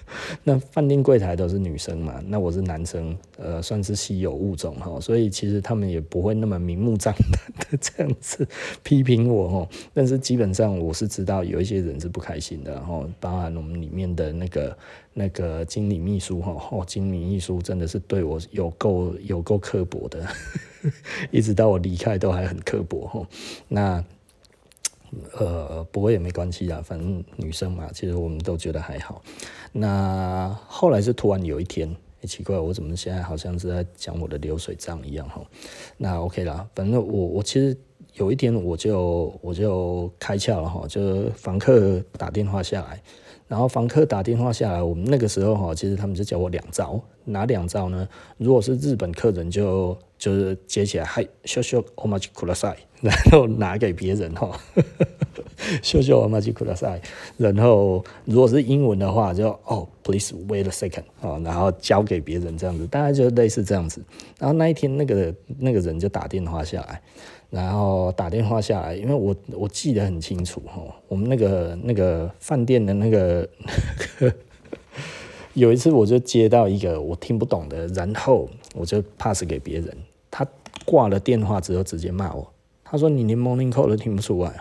[0.43, 8.47] 那饭店柜台都是女生嘛，那我是男生，呃，算是稀有物种哈，所以其实他们也不会那么明目张胆的 这样子
[8.83, 9.69] 批评我哈。
[9.93, 14.77] 但是基本上我是知道有一些人是不开心的，然后包含我们里面的那个
[15.13, 20.25] 那个经理秘书哈，哦，经理秘书真的是对我有够有够刻薄的，
[21.31, 23.27] 一直到我离开都还很刻薄哈。
[23.67, 24.03] 那。
[25.37, 29.21] 呃，不过也没关系啊，反正女生嘛，其实我们都觉得还好。
[29.71, 31.87] 那后来是突然有一天，
[32.21, 35.41] 欸，奇怪，我怎么现在好像是在讲我的流水账一样哈？
[35.97, 37.77] 那 OK 啦，反正我我其实
[38.13, 43.01] 有一天我就我就开窍了哈，就房客打电话下来。
[43.48, 48.08] 然后房客打电话下来，我们那个时候哈，其实他们就叫我两招，哪两招呢？
[48.38, 54.58] 如果是日本客人就，就就是接起来，嗨，秀秀お待ちください，然后拿给别人哈，
[55.82, 57.00] 秀秀お待ちください，
[57.36, 64.02] 然后如果是英文的话就，就哦，please wait a second，哦，然后交给别人这样子，大概就类似这样子。
[64.38, 67.02] 然后那一天那个那个人就打电话下来。
[67.49, 73.47] 然后打电话下来，因为我我记得很清楚哈，我们那个那个饭店的那个，
[75.53, 79.95] 有一次我就接到一个我听不懂的，然后我就 pass 给别人，
[80.29, 80.45] 他
[80.85, 82.51] 挂了电话之后直接骂我，
[82.83, 84.53] 他说你连 morning call 都听不出来，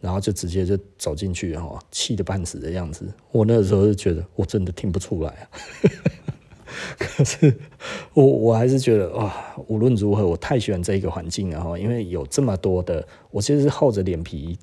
[0.00, 5.44] 然后就直接就走进去哈，气得半死的样子，我那个时候就觉得我真的听不出来啊。
[6.98, 7.54] 可是
[8.14, 14.58] 我我还是觉得哇，无论如何，我太喜欢这一个环境了哈，因为有这么多的，我其实是厚着脸皮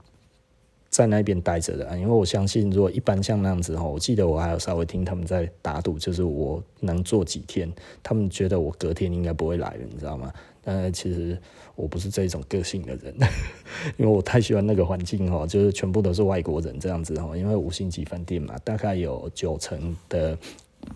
[0.90, 10.34] 在那边待着的，因为我相信，如果一般像那样子哈，我记得我还有稍微听他们在打赌，就是我能做几天，他们觉得我隔天应该不会来了，你知道吗？
[10.62, 11.40] 但其实
[11.76, 13.16] 我不是这种个性的人，
[13.98, 20.38] 因为我太喜欢那个环境哈，就是全部都是外国人这样子哈，因为五星级饭店嘛，大概有九成的。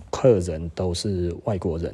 [0.09, 1.93] 客人都是外国人，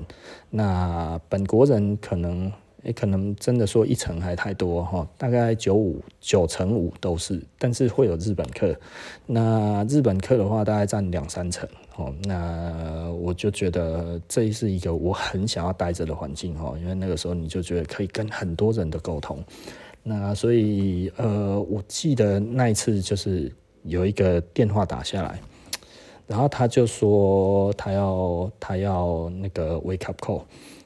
[0.49, 2.51] 那本国人可能
[2.83, 8.75] 也可能真的说一成还太多哈，大概九五九成五都是，但是会有日本客，
[9.25, 19.43] 那日本客的话大概占两三成哦，那我就觉得这是一个我很想要待着的环境哈，因为那个时候你就觉得可以跟很多人的沟通，
[20.03, 23.51] 那所以呃，我记得那一次就是
[23.83, 25.39] 有一个电话打下来。
[26.29, 30.43] 然后他就说他要他要那个 wake up call，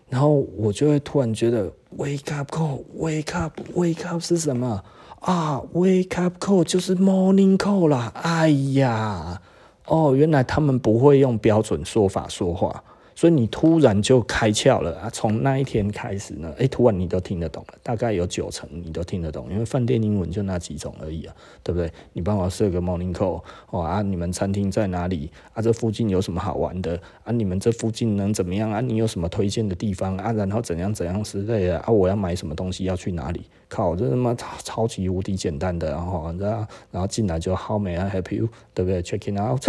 [0.08, 4.82] 然后我就会突然觉得 wake up call，wake up，wake up 是什么
[5.20, 8.10] 啊？wake up call 就是 morning call 啦。
[8.16, 9.42] 哎呀，
[9.88, 12.82] 哦，原来他们不会用标准说法说话，
[13.16, 15.10] 所以你突然就开窍了啊！
[15.12, 21.92] 从那一天开始呢，哎，突然你都听得懂了，大概有九成你都听得懂，因为饭店英文就那几种而已啊，对不对？
[22.14, 25.62] 你帮我设个 morning call 哦啊，你们餐厅在哪里啊？
[25.62, 27.32] 这附近有什么好玩的啊？
[27.32, 28.82] 你们这附近能怎么样啊？
[28.82, 30.32] 你有什么推荐的地方啊？
[30.34, 31.90] 然后怎样怎样之类的啊？
[31.90, 33.44] 我要买什么东西要去哪里？
[33.70, 38.50] 靠，这他妈超超级无敌简单的，然后然后然后进来就 How may I help you？
[38.74, 39.64] 对不对？Checking out，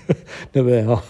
[0.52, 0.84] 对不对？
[0.86, 1.02] 哦。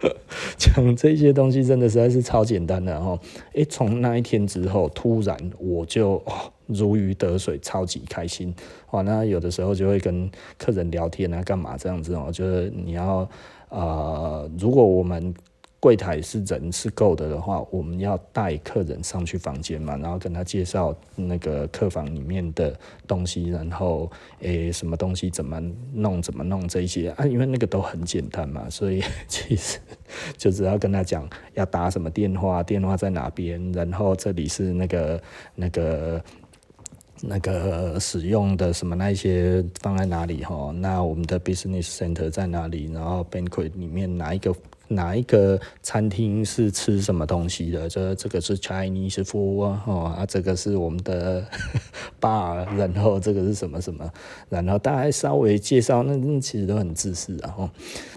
[0.56, 3.18] 讲这些东西真的实在是超简单的哦，
[3.54, 6.22] 诶，从那一天之后，突然我就
[6.66, 8.54] 如鱼得水，超级开心
[8.90, 9.02] 哇！
[9.02, 12.30] 那有的时候就会跟客人聊天啊，干嘛这样子哦？
[12.32, 13.28] 就是你要
[13.68, 15.34] 呃，如果我们。
[15.80, 24.10] 柜台是人是够的的话，我们要带客人上去房间嘛，然后跟他介绍那个客房里面的东西，然后
[24.40, 25.62] 诶、什么东西怎么
[25.94, 29.78] 弄怎么弄这一些啊，因为那个都很简单嘛， 所以其实
[30.36, 35.22] 就只要跟他讲要打什么电话，电话在哪边，然后这里是那个
[35.54, 36.24] 那个
[37.20, 44.52] 那个使用的什么那一些放在哪里哈，那我们的 business center 在哪里，然后 banquet 里面哪一个。
[44.88, 47.88] 哪一个餐厅是吃什么东西的？
[47.88, 51.44] 这这个是 Chinese food 哦，啊，这个是我们的
[52.20, 54.10] bar，然后这个是什么什么，
[54.48, 57.68] 然后大家稍微介绍，那那其实都很自私，然后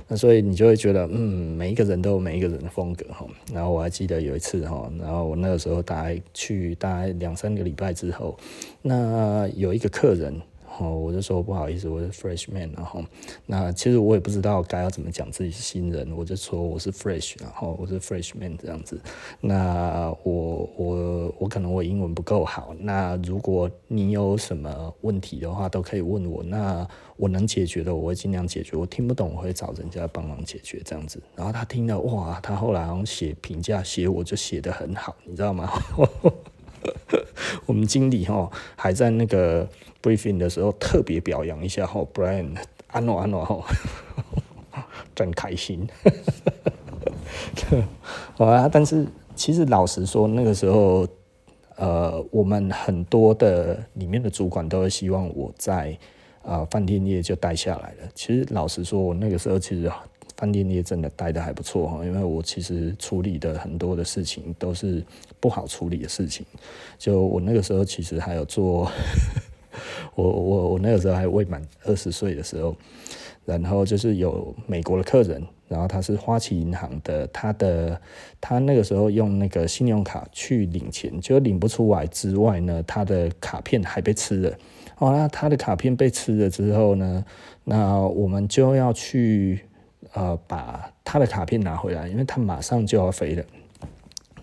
[0.07, 3.25] 那所以你就会觉得，嗯，每一个人都有每一个人的风格哈。
[3.53, 8.37] 然后我还记得有一次哈，然后我那个时候大概去大概两三个礼拜之后，
[8.81, 10.41] 那有一个客人。
[10.81, 13.03] 哦，我就说不好意思，我是 freshman，然后
[13.45, 18.99] 那其实我也不知道该要怎么讲自己是新人，我就说我是 fresh，然后我是 freshman 这样子。
[19.39, 26.41] 那我我我可能我英文不够好，那如果你有什么问题的话，都可以问我。
[26.41, 28.75] 那我能解决的，我会尽量解决。
[28.75, 31.21] 我听不懂，我会找人家帮忙解决这样子。
[31.35, 35.69] 然后他听到哇，他后来写评价写我就写得很好，你知道吗？
[37.65, 39.67] 我们经理哈还在那个。
[40.03, 43.63] briefing 的时候特别表扬一下哈，Brian 安诺安诺哈，
[45.13, 45.87] 真开心。
[48.33, 51.07] 好啊，但是其实老实说，那个时候
[51.75, 55.95] 呃，我们很多的里面的主管都会希望我在
[56.41, 58.09] 啊饭店业就待下来了。
[58.15, 59.87] 其实老实说，我那个时候其实
[60.41, 65.03] 饭店业真的待的还不错哈，因为我其实处理的很多的事情都是
[65.39, 66.43] 不好处理的事情。
[66.97, 68.91] 就我那个时候其实还有做。
[70.15, 72.75] 我我我那个时候还未满二十岁的时候，
[73.45, 78.01] 然后就是有美国的客人，然后他是花旗银行的，他的
[78.41, 84.57] 他那个时候用那个信用卡去领钱，就领不出来之外呢，他的卡片还被吃了。
[84.97, 87.23] 哦，那他的卡片被吃了之后呢，
[87.63, 89.61] 那我们就要去
[90.13, 93.43] 呃把他的卡片拿回来，因为他马上就要飞了。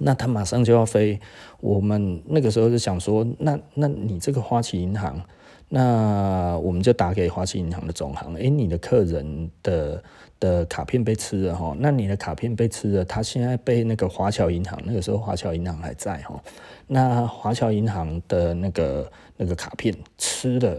[0.01, 1.19] 那他马上就要飞，
[1.61, 5.21] 我们那个时候就想说，那那你这个花旗银行，
[5.69, 10.01] 那我们就打给花旗银行的总行，诶，你的客人的
[10.39, 16.41] 的卡片被吃了哈，那你的卡片被吃了，他现在被那个华侨银行，那个时候华侨银行还在哈，
[16.87, 20.77] 那华侨银行的那个那个卡片吃了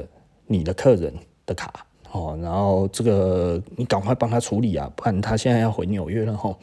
[0.48, 1.14] 你的客人
[1.46, 6.56] 的卡哦，然后这个你赶快帮他处理啊，不然他现在要回纽约了哈。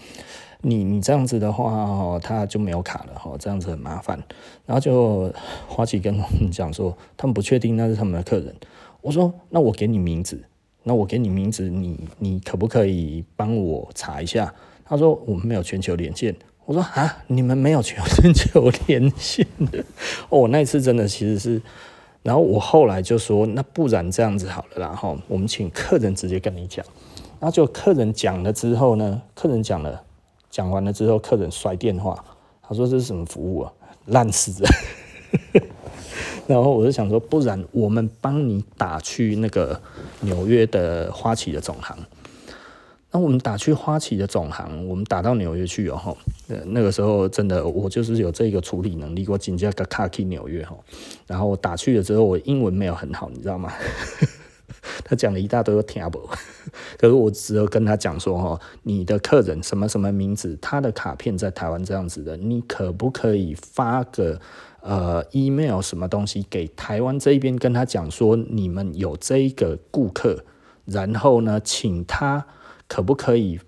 [0.62, 4.20] 你你这样子的话，他就没有卡了哈，这样子很麻烦。
[4.64, 5.32] 然后就
[5.68, 8.52] 花旗跟我们讲说，他们不确定那是他们的客人。
[9.00, 10.42] 我说，那我给你名字，
[10.82, 14.52] 那我给你名字，你你可不可以帮我查一下？
[14.84, 16.34] 他说我们没有全球连线。
[16.64, 18.02] 我说啊，你们没有 全
[18.34, 19.84] 球连线的？
[20.30, 21.62] 哦，那一次真的其实是，
[22.26, 26.84] 然后我后来就说，那不然这样子好了，然后我们请客人直接跟你讲。
[27.38, 30.02] 然后就客人讲了之后呢，客人讲了。
[30.50, 32.24] 讲完了之后，客人摔电话，
[32.62, 33.72] 他说这是什么服务啊，
[34.06, 34.68] 烂死了。
[36.48, 39.80] 然后我就想说，不然我们帮你打去那个
[40.20, 41.96] 纽约的花旗的总行。
[43.16, 46.14] 那我们打去花旗的总行，我们打到纽约去哦。
[46.66, 50.76] 那个时候真的，我就是有这个处理能力，我紧接着卡去纽约哈。
[51.26, 53.72] 然后我打去了之后，我英文没有很好，你知道吗？
[55.02, 56.28] 他讲了一大堆，我听不懂。
[57.00, 64.38] 可是我只有跟他讲说，哈，你的客人什么什么名字，他的卡片在台湾这样子的，你可不可以发个
[64.82, 70.44] 呃 email 什么东西给台湾这边，跟他讲说你们有这一个顾客，
[70.84, 72.46] 然后呢，请他
[72.88, 73.60] 可不可以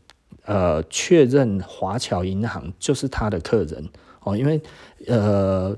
[0.44, 3.88] 呃确认华侨银行就是他的客人
[4.22, 4.60] 哦，因为
[5.06, 5.76] 呃。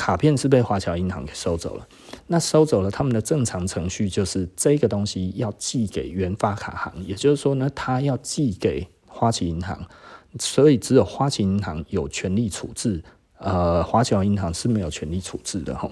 [0.00, 1.88] 卡片是被华侨银行给收走了，
[2.28, 9.88] 那收走了，他们的正常程序就是这个东西要寄给原发卡行，也就是说呢，他要寄给花旗银行，
[10.38, 13.02] 所以只有花旗银行有权利处置，
[13.38, 15.90] 呃，华侨银行是没有权利处置的哈。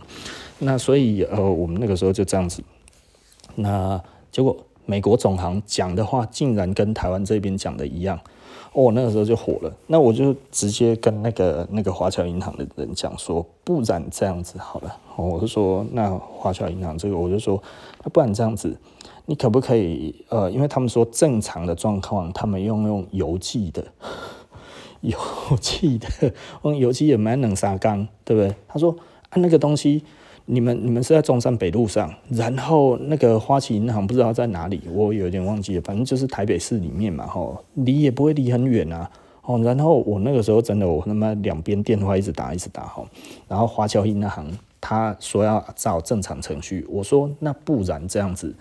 [0.60, 2.62] 那所以呃，我们那个时候就这样子，
[3.56, 8.18] 那结果美国总行讲的话，竟然跟台湾这边讲的一样。
[8.72, 17.62] 哦，那个时候就火了，那我就直接跟那个那个华侨银行的人讲说，不然这样子好了，哦，我就说那华侨银行这个，我就说，
[18.04, 18.76] 那不然这样子，
[19.24, 23.82] 你可不可以呃，因为他们说正常的状况，他们用用邮寄的，
[25.00, 25.16] 邮
[25.58, 28.54] 寄的，用邮寄也蛮能杀缸，对不对？
[28.68, 28.94] 他说
[29.30, 30.04] 啊，那个东西。
[30.48, 39.10] 你们你们是在中山北路上，然后那个花旗银行不知道在哪里，我有点忘记了，反正就是台北市里面嘛，吼，离也不会离很远啊，
[39.42, 43.08] 哦，然后我那个时候真的我他妈两边电话一直打一直打，吼，
[43.48, 44.46] 然后华侨银行
[44.80, 48.54] 他说要照正常程序，我说那不然这样子，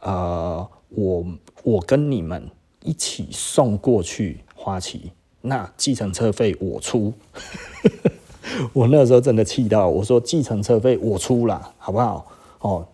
[0.00, 1.24] 呃，我
[1.62, 2.50] 我跟你们
[2.82, 5.12] 一起送过去花旗，
[5.42, 7.12] 那计程车费我出。
[8.72, 12.26] 我那时候真的气到，我说计程车费我出了，好不好？
[12.60, 12.86] 哦，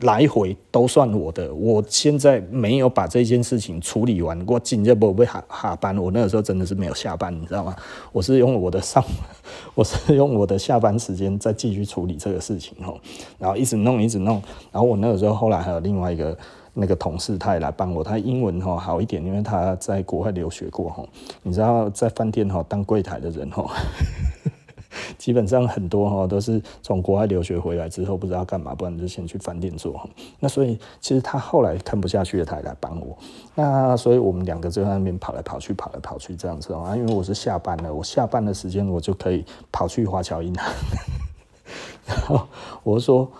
[0.00, 1.54] 来回都算我的。
[1.54, 5.96] 我现在没有把这件事情处理完，我紧接不会下下班。
[5.96, 7.74] 我那个时候真的是没有下班，你知道吗？
[8.12, 9.02] 我是用我的上，
[9.74, 12.98] 我是用我的下班时间再继续处理这个事情哦，
[13.38, 16.36] 然后一直弄一直弄，然后我那个时候后来还有另外一个。
[16.74, 21.04] 那个同事他也来帮我，他英文哈好一点，因为他在国外留学过哈。
[21.42, 23.70] 你知道在饭店哈当柜台的人哈，
[25.18, 30.08] 基本上很多哈都是从国外留学回来之后不知道干嘛，不然就先去饭店做。
[30.40, 33.16] 那所以其实他后来看不下去了，他也来帮我。
[33.54, 36.96] 那所以我们两个就在那边跑来跑去，跑来跑去这样子啊。
[36.96, 40.72] 因为我是下班了，我下班的时间我就可以跑去华侨银行。
[42.08, 42.48] 然后
[42.82, 43.30] 我说，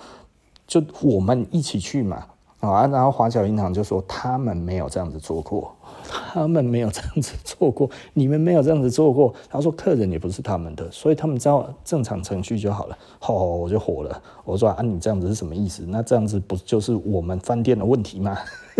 [0.66, 2.26] 就我们一起去嘛。
[2.62, 5.74] 啊，然后华侨银行就说他们没有这样子做过，
[6.08, 9.34] 他们没有这样子做过，你们没有这样子做过。
[9.50, 12.96] 他说客人也不是他们的，所以他们照正常程序就好了。
[13.18, 15.82] 好，我就火了，我说啊，你这样子是什么意思？
[15.88, 18.38] 那这样子不就是我们饭店的问题吗？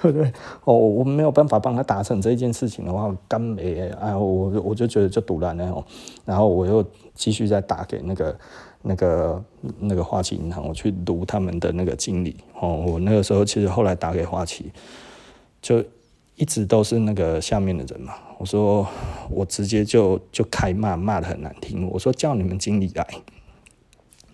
[0.00, 0.32] 对不对？
[0.64, 5.84] 哦，我们没有办法帮他达成这件事情的话，干没哎，我我就觉得就赌烂了。
[6.24, 6.84] 然后我又
[7.14, 8.36] 继续再打给那个。
[8.82, 9.42] 那个
[9.78, 12.84] 那个花旗银行，我去读他们的那个经理哦。
[12.86, 14.70] 我那个时候其实后来打给花旗，
[15.60, 15.82] 就
[16.36, 18.14] 一直都是那个下面的人嘛。
[18.38, 18.86] 我说
[19.30, 21.88] 我直接就就开骂，骂得很难听。
[21.88, 23.06] 我说叫你们经理来，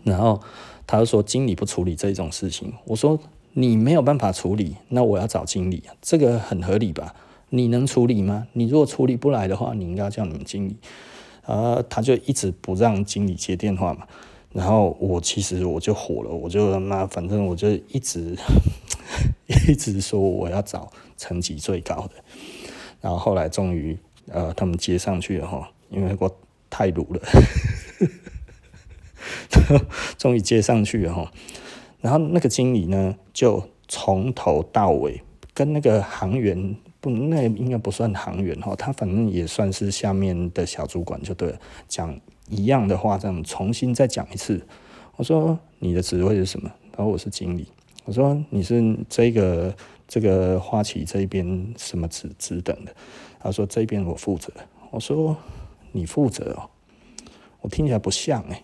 [0.02, 0.40] 然后
[0.86, 2.72] 他就说经理不处理这种事情。
[2.86, 3.18] 我说
[3.52, 7.14] 你没有办法处理，那我要找经理，这个很合理吧？
[7.50, 8.46] 你能处理吗？
[8.52, 10.76] 你如果处理不来的话，你应该叫你们经理。
[11.44, 14.06] 呃，他就一直不让经理接电话嘛。
[14.52, 18.34] 然后我其实我就火了，我就他妈反正我就一直
[19.68, 22.14] 一直说我要找层级最高的，
[23.00, 23.96] 然后后来终于
[24.26, 26.34] 呃他们接上去了哈，因为我
[26.70, 27.20] 太鲁了，
[30.16, 31.30] 终于接上去了哈，
[32.00, 35.22] 然后那个经理呢就从头到尾
[35.52, 42.18] 跟那个行员不，那应该不算行员哈，他反正也算是下面的小主管就对了，讲。
[42.48, 44.66] 一样的话，这样重新再讲一次。
[45.16, 46.70] 我说你的职位是什么？
[46.96, 47.66] 然后我是经理。
[48.04, 49.74] 我说你是这个
[50.06, 52.94] 这个花旗这边什么职职等的？
[53.38, 54.52] 他说这边我负责。
[54.90, 55.36] 我说
[55.92, 56.70] 你负责哦，
[57.60, 58.62] 我听起来不像哎。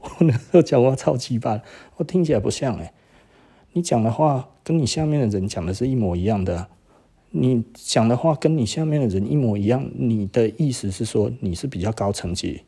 [0.00, 1.60] 我那时候讲话超级巴，
[1.96, 2.92] 我听起来不像哎。
[3.72, 6.68] 你讲的话跟你下面的人讲的是一模一样的。
[7.30, 12.62] 你讲的话跟你下面的人一模一样，你的意思是说你是比较高层级？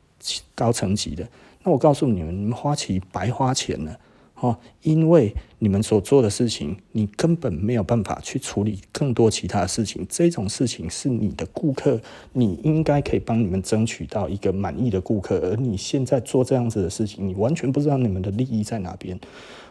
[0.54, 1.28] 高层级的，
[1.64, 3.98] 那我告诉你们，你们花旗白花钱了
[4.36, 10.06] 哦，因为你们所做的事情，你根本没有办法去处理更多其他的事情。
[10.08, 12.00] 这种事情是你的顾客，
[12.32, 19.20] 你应该可以帮你们争取到一个满意的顾客，而你现在做这样子的事情，你完全不知道你们的利益在哪边。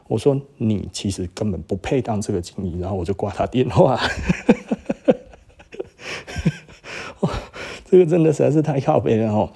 [0.08, 4.00] 我说你其实根本不配当这个经理，然后我就挂他电话。
[7.86, 9.52] 这个真的实在是太靠北了哦。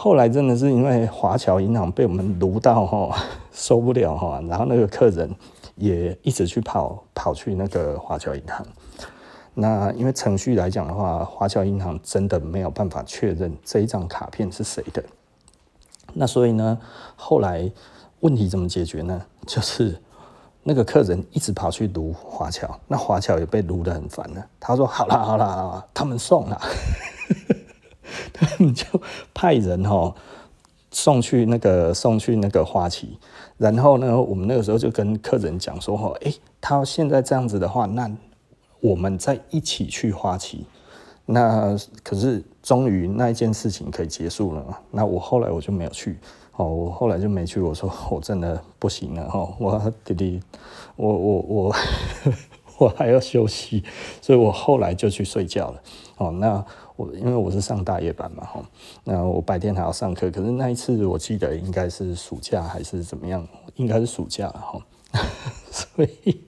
[0.00, 3.18] 后来真的是因为华侨银行被我们卢到哈
[3.50, 5.28] 受不了哈，然后那个客人
[5.74, 8.64] 也一直去跑跑去那个华侨银行。
[9.54, 15.02] 那因为程序来讲的话，华侨银行真的没有办法确认这一张卡片是谁的。
[16.14, 16.78] 那所以呢，
[17.16, 17.68] 后来
[18.20, 19.20] 问题怎么解决呢？
[19.48, 20.00] 就是
[20.62, 24.46] 那个客人一直跑去撸华侨，那华侨也被撸得很烦了。
[24.60, 26.60] 他说：“好啦好啦好啦，他们送了。”
[28.74, 28.84] 就
[29.32, 30.14] 派人哈
[30.90, 33.18] 送去那个送去那个花旗，
[33.56, 38.10] 然后呢，我们那个时候就跟客人讲说哈，诶，他现在这样子的话，那
[38.80, 40.64] 我们再一起去花旗，
[41.26, 44.78] 那可是终于那一件事情可以结束了嘛？
[44.90, 46.18] 那我后来我就没有去
[46.56, 47.60] 哦，我后来就没去。
[47.60, 50.40] 我说 我真的不行了哈，我弟弟，
[50.96, 51.76] 我我我
[52.78, 53.84] 我还要休息，
[54.22, 55.82] 所以我后来就去睡觉了。
[56.16, 56.64] 哦，那
[56.98, 58.60] 我因为我是上大夜班嘛哈，
[59.04, 60.28] 那我白天还要上课。
[60.32, 63.46] 可是那一次我记得应该是暑假还是怎么样？
[63.76, 64.84] 应该是暑假哈，
[65.70, 66.42] 所以。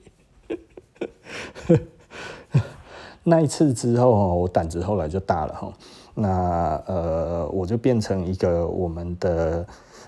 [3.23, 5.73] 那一次之后，我胆子后来就大了哈。
[6.13, 9.65] 那呃，我就变成一个我们的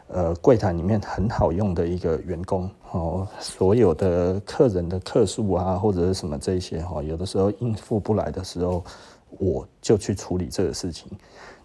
[0.08, 3.26] 呃柜台里面很好用的一个员工哦。
[3.40, 8.84] 所有的客人的客数啊，或者是什么这些哈，有的时候应付不来的时候，
[9.40, 11.12] 我就去处理这个事情。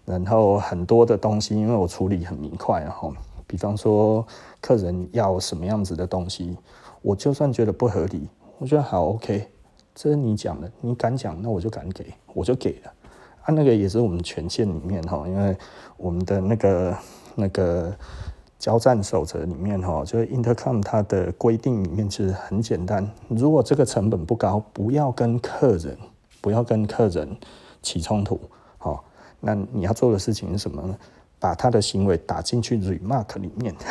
[0.05, 3.11] 然后很多的东西，因为我处理很明快哈。
[3.45, 4.25] 比方说，
[4.61, 6.57] 客人要什么样子的东西，
[7.01, 9.47] 我就算觉得不合理，我觉得好 OK。
[9.95, 12.93] 这是你讲的，你敢讲，那我就敢给，我就给了。
[13.41, 15.57] 啊，那个也是我们权限里面哈，因为
[15.97, 16.97] 我们的那个
[17.35, 17.91] 那个
[18.57, 25.97] 交战守则里面哈，就是 Intercom 它的规定里面其实很简单，如果这个成本不高，不要跟客人
[26.49, 27.37] 不要跟客人
[27.83, 28.39] 起冲突，
[28.79, 29.05] 好，
[29.39, 30.97] 那你要做的事情是什么呢？
[31.39, 33.75] 把他的行为打进去 remark 里面。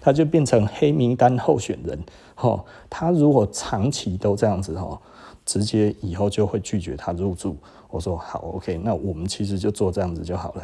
[0.00, 2.00] 他就变成黑名单候选人，
[2.36, 4.96] 哦，他如果长期都这样子，哦，
[5.44, 7.56] 直接以后就会拒绝他入住。
[7.88, 10.62] 我说好，OK，那我们其实就做这样子就好了，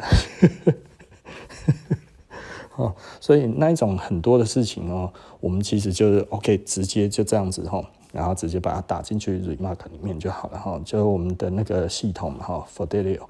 [2.77, 7.83] 哦，所以那一种很多的事情哦，我们其实就是 OK，直接就这样子，哈。
[8.13, 13.21] 然后直接把它打进去 Remark 里面就好了哈，就我们的那个系统哈，Fidelio，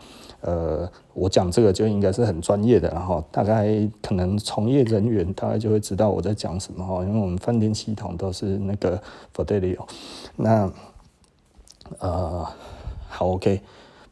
[0.41, 9.01] 呃，我讲这个就应该是很专业的，然后大概可能从业人员大概就会知道我在讲什么哈，因为我们饭店系统都是那个
[9.35, 9.87] Fidelio，
[10.35, 10.71] 那
[11.99, 12.47] 呃
[13.09, 13.61] 好 OK，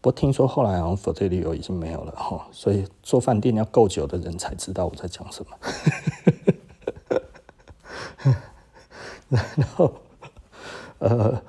[0.01, 5.57] 不过听说后来好像 Fidelio 已经没有了哈，所以做饭店要够久的人才知道我在讲什么，
[9.30, 9.91] 然后。
[11.07, 11.39] 呃，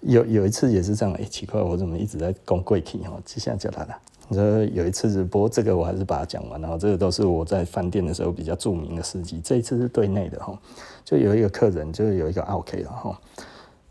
[0.00, 3.20] 有有一次也是这样，哎、欸，奇怪，我怎么一直在讲贵体哦？
[3.26, 3.94] 接下来就来了。
[4.28, 9.38] 你说有一次，不过这个我还是把它讲完，然后这个都是我在饭店的时候比较著名的事迹。
[9.44, 10.58] 这一次是对内的哈，
[11.04, 13.20] 就有一个客人，就有一个 OK 了哈，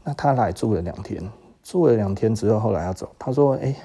[0.04, 1.22] 那他来住了两天，
[1.64, 3.76] 住了两天之后，后来要走，他说：“哎、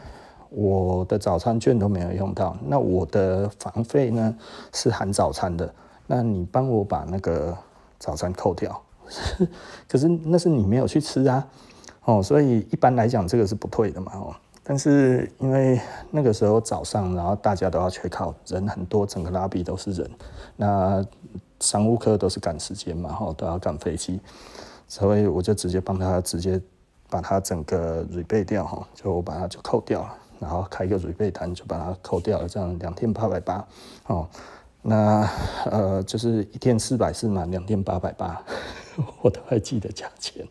[0.49, 4.35] 我的早餐券都没有用到，那我的房费呢
[4.73, 5.71] 是含早餐的，
[6.07, 7.55] 那你帮我把那个
[7.99, 8.81] 早餐扣掉。”
[9.89, 11.47] 可是那是你没有去吃啊，
[12.05, 15.81] 哦，所以一般来讲这个是不退的嘛，哦，但是因为
[16.11, 20.11] 那个时候早上，然后大家都要缺考人很多，整个拉比都是人，
[20.57, 21.05] 那
[21.61, 24.21] 商务客都是赶时间嘛，哦，都要赶飞机，
[24.89, 26.61] 所以我就直接帮他直接
[27.09, 33.65] 把他整个 rebate 掉，哈，就我把它就扣掉了，然后开一个 rebate 单就把它扣掉了，这样两天八百八，
[34.09, 34.29] 哦，
[34.89, 35.29] 那
[35.65, 38.41] 呃就是一天四百四嘛，两天八百八。
[39.21, 40.47] 我都还记得价钱，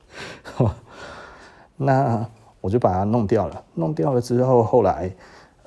[1.78, 2.24] 那
[2.62, 3.64] 我就把它弄掉了。
[3.74, 5.12] 弄掉了之后，后来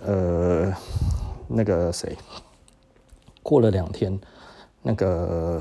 [0.00, 0.72] 呃，
[1.48, 2.16] 那个谁，
[3.42, 4.16] 过了两天，
[4.80, 5.60] 那个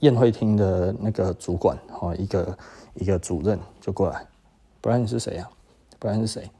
[0.00, 2.58] 宴会厅的那个主管哦，一个
[2.92, 4.26] 一个主任就过来，
[4.82, 5.48] 不然你是谁呀？
[5.98, 6.50] 不然是谁？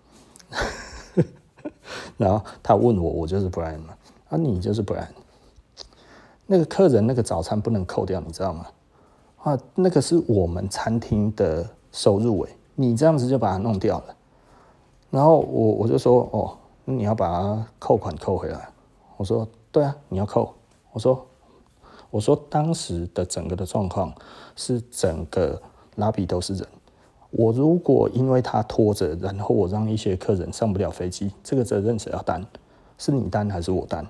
[2.16, 3.94] 然后他问我，我就是 Brian 嘛，
[4.30, 5.06] 啊，你就是 Brian。
[6.52, 8.66] 那个客人那个早餐不能扣掉，你知道吗？
[9.44, 14.16] 啊，那个是我们餐厅的收入诶，你这样子就把它弄掉了。
[15.10, 18.68] 然后我我就说，哦，你要把它扣款扣回来。
[19.16, 20.52] 我说，对啊，你要扣。
[20.90, 21.24] 我说，
[22.10, 24.12] 我说当时的整个的状况
[24.56, 25.62] 是整个
[25.94, 26.66] 拉比都是人。
[27.30, 32.44] 我如果因为他拖着，然后我让一些客人上不了飞机，这个责任谁要担？
[32.98, 34.04] 是你担还是我担？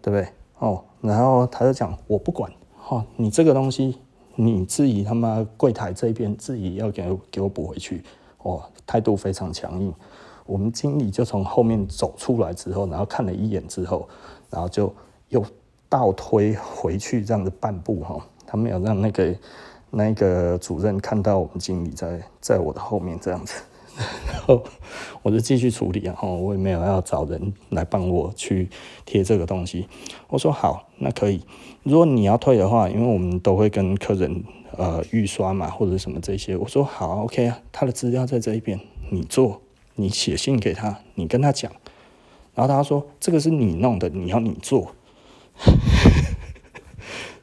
[0.00, 0.28] 对不对？
[0.58, 2.50] 哦，然后他就讲，我不管。
[2.88, 3.98] 哦，你这个东西。
[4.38, 8.02] 你自己他妈柜台这边自己要给给我补回去，
[8.42, 9.90] 哦，态度非常强硬。
[10.44, 14.06] 我们经理就从后面走出来之后，然后看了一眼之后，
[14.50, 14.94] 然后就
[15.30, 15.42] 又
[15.88, 19.34] 倒推回去这样子半步哈，他没有让那个
[19.90, 23.62] 那个主任看到我们经理在在我的后面这样子。
[23.96, 24.62] 然后
[25.22, 28.68] 我就继续处理啊，我也没有要找人来帮我去
[29.04, 29.88] 贴这个东西。
[30.28, 31.40] 我说好，那可以。
[31.82, 34.44] 如果你要退的话，因为我们都会跟客人
[34.76, 36.56] 呃预刷嘛，或者什么这些。
[36.56, 38.78] 我说好，OK 啊，他的资料在这一边，
[39.10, 39.62] 你做，
[39.94, 41.72] 你写信给他，你跟他讲。
[42.54, 44.92] 然后他说这个是你弄的，你要你做。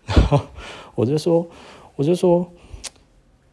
[0.05, 0.39] 然后
[0.95, 1.47] 我就说，
[1.95, 2.51] 我就说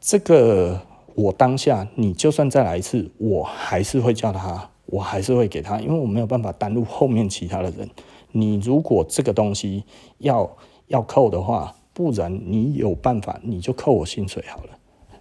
[0.01, 0.83] 这个。
[1.15, 7.89] 我当下你就算再来一次，我还是会叫他，我还是会给他，因为我没有办法耽误后面其他的人。
[8.33, 9.85] 你如果这个东西
[10.19, 10.57] 要
[10.87, 14.71] 要扣的话，不然你有办法你就扣我薪水好了。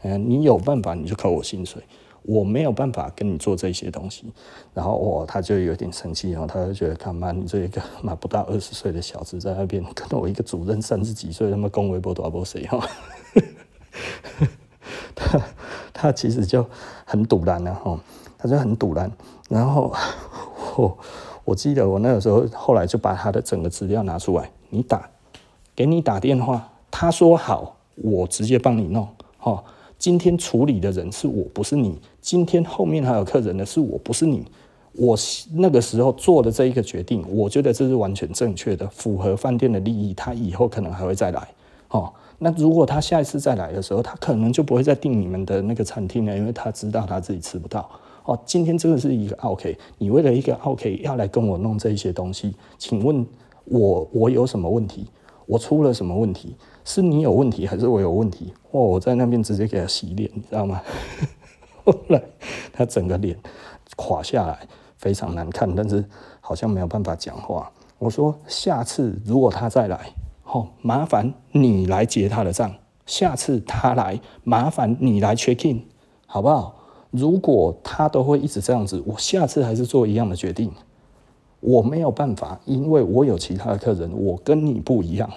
[0.03, 1.81] 嗯，你有办法你就扣我薪水。
[2.23, 4.25] 我没有办法跟你做这些东西，
[4.73, 12.87] 然后我、他就有点生气，然后他就觉得，他妈你这一个妈不到二十岁的小子在那边跟我一个主任三十几岁，他妈恭维不多波谁哈？
[16.01, 16.65] 他其实就
[17.03, 17.99] 很赌烂了哈，
[18.37, 19.11] 他就很赌烂。
[19.49, 19.93] 然后
[20.77, 20.97] 我
[21.43, 25.09] 我记得我那个时候后来就把他的整个资料拿出来，你打
[25.75, 29.05] 给你打电话，他说好，我直接帮你弄
[29.37, 29.61] 哈。
[29.97, 31.99] 今天处理的人是我，不是你。
[32.21, 34.45] 今天后面还有客人的是我，不是你。
[34.93, 35.17] 我
[35.55, 40.13] 那个时候做的这一个决定，我觉得这是完全正确的，符合饭店的利益。
[40.13, 41.47] 他以后可能还会再来。
[41.89, 47.89] 哦，那如果他下一次再来的时候，他可能就不会再订你们的那个餐厅了，因为他知道他自己吃不到。
[48.23, 53.25] 哦，今天真的是一个 OK，你为了一个 OK 要来跟我弄这一些东西，请问
[53.65, 55.07] 我我有什么问题？
[55.45, 56.55] 我出了什么问题？
[56.85, 58.53] 是你有问题还是我有问题？
[58.71, 60.81] 哦，我在那边直接给他洗脸，你知道吗？
[61.83, 62.21] 后来
[62.71, 63.35] 他整个脸
[63.95, 64.59] 垮下来，
[64.97, 66.05] 非常难看，但是
[66.39, 67.71] 好像没有办法讲话。
[67.97, 70.13] 我说下次如果他再来，
[70.51, 72.73] 哦，麻烦你来结他的账。
[73.05, 75.83] 下次他来，麻烦你来 check in，
[76.25, 76.75] 好不好？
[77.11, 80.71] 如果他都会一直这样子，我下次还是做一样的决定。
[81.59, 85.29] 我没有办法，因为我有其他的客人，我跟你不一样。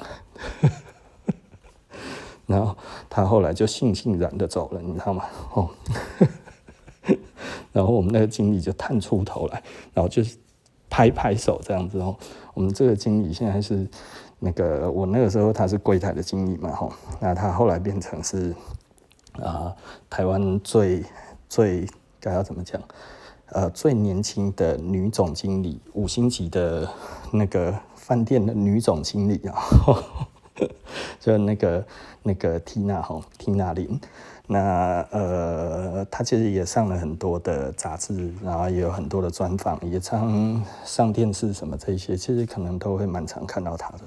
[2.46, 2.76] 然后
[3.08, 5.24] 他后来就悻悻然的走了，你知道吗？
[5.54, 5.70] 哦，
[7.72, 9.62] 然后我们那个经理就探出头来，
[9.94, 10.36] 然后就是
[10.90, 12.14] 拍拍手这样子哦。
[12.54, 13.88] 我们这个经理现在是
[14.44, 18.50] 那个我那个时候他是柜台的经理嘛，吼，那他后来变成是
[19.34, 19.76] 啊、呃、
[20.10, 21.04] 台湾最
[21.48, 21.86] 最
[22.18, 22.82] 该要怎么讲？
[23.52, 26.88] 呃，最年轻的女总经理，五星级的
[27.30, 29.54] 那个饭店的女总经理啊。
[31.20, 31.86] 就那个
[32.22, 33.98] 那个缇娜哈，缇娜林，
[34.52, 43.98] 那呃，他其实也上了很多的杂志，然后也有很多的专访，也常上电视什么这些，其实可能都会蛮常看到他的。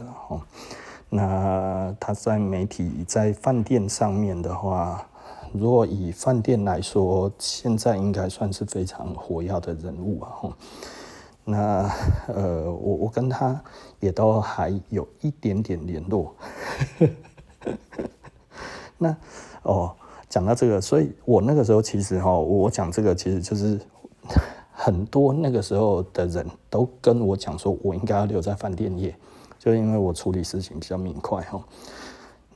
[1.10, 5.04] 那他在媒体在饭店上面的话，
[5.52, 10.30] 如果以饭店来说，现在应该算是非常活跃的人物啊。
[11.44, 11.90] 那
[12.28, 13.60] 呃，我我跟他
[14.00, 16.36] 也都还有一点点联络。
[18.98, 19.16] 那
[19.64, 19.96] 哦，
[20.30, 23.80] 讲到这个，所以我那个时候其实哈，我讲这个其实就是
[24.72, 29.16] 很多那个时候的人都跟我讲说，我应该要留在饭店业，
[29.58, 31.64] 就因为我处理事情比较明快哈。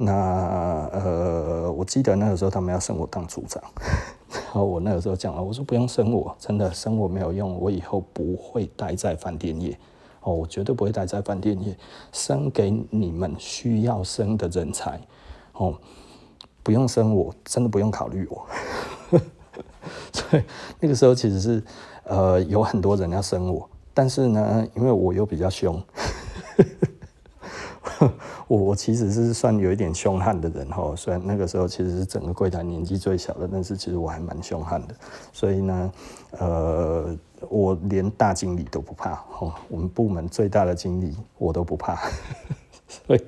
[0.01, 3.61] 那呃，我记得那个时候他们要升我当组长。
[4.32, 9.78] 然后我那个时候讲了，我说不用升我，真的升我没有用，我以后不会待在饭店业，
[10.22, 11.76] 哦，我绝对不会待在饭店业，
[12.11, 15.01] 升给你们需要升的人才，
[15.53, 15.76] 哦，
[16.64, 18.45] 不用生我，真的不用考虑我。
[20.14, 20.43] 所以
[20.80, 21.64] 那个时候其实是
[22.03, 25.82] 呃有很多人要生我，但是呢，因为我又比较凶。
[28.47, 34.95] 我我其实是算有一点凶悍的人哈，虽然那个时候其实是整个柜台年纪最小的，但是其实我还蛮凶悍的。
[35.34, 35.91] 所以呢，
[36.32, 37.16] 呃，
[37.49, 41.99] 我连大经理都不怕哦，我们部门最大的经理我都不怕。
[42.88, 43.22] 所以，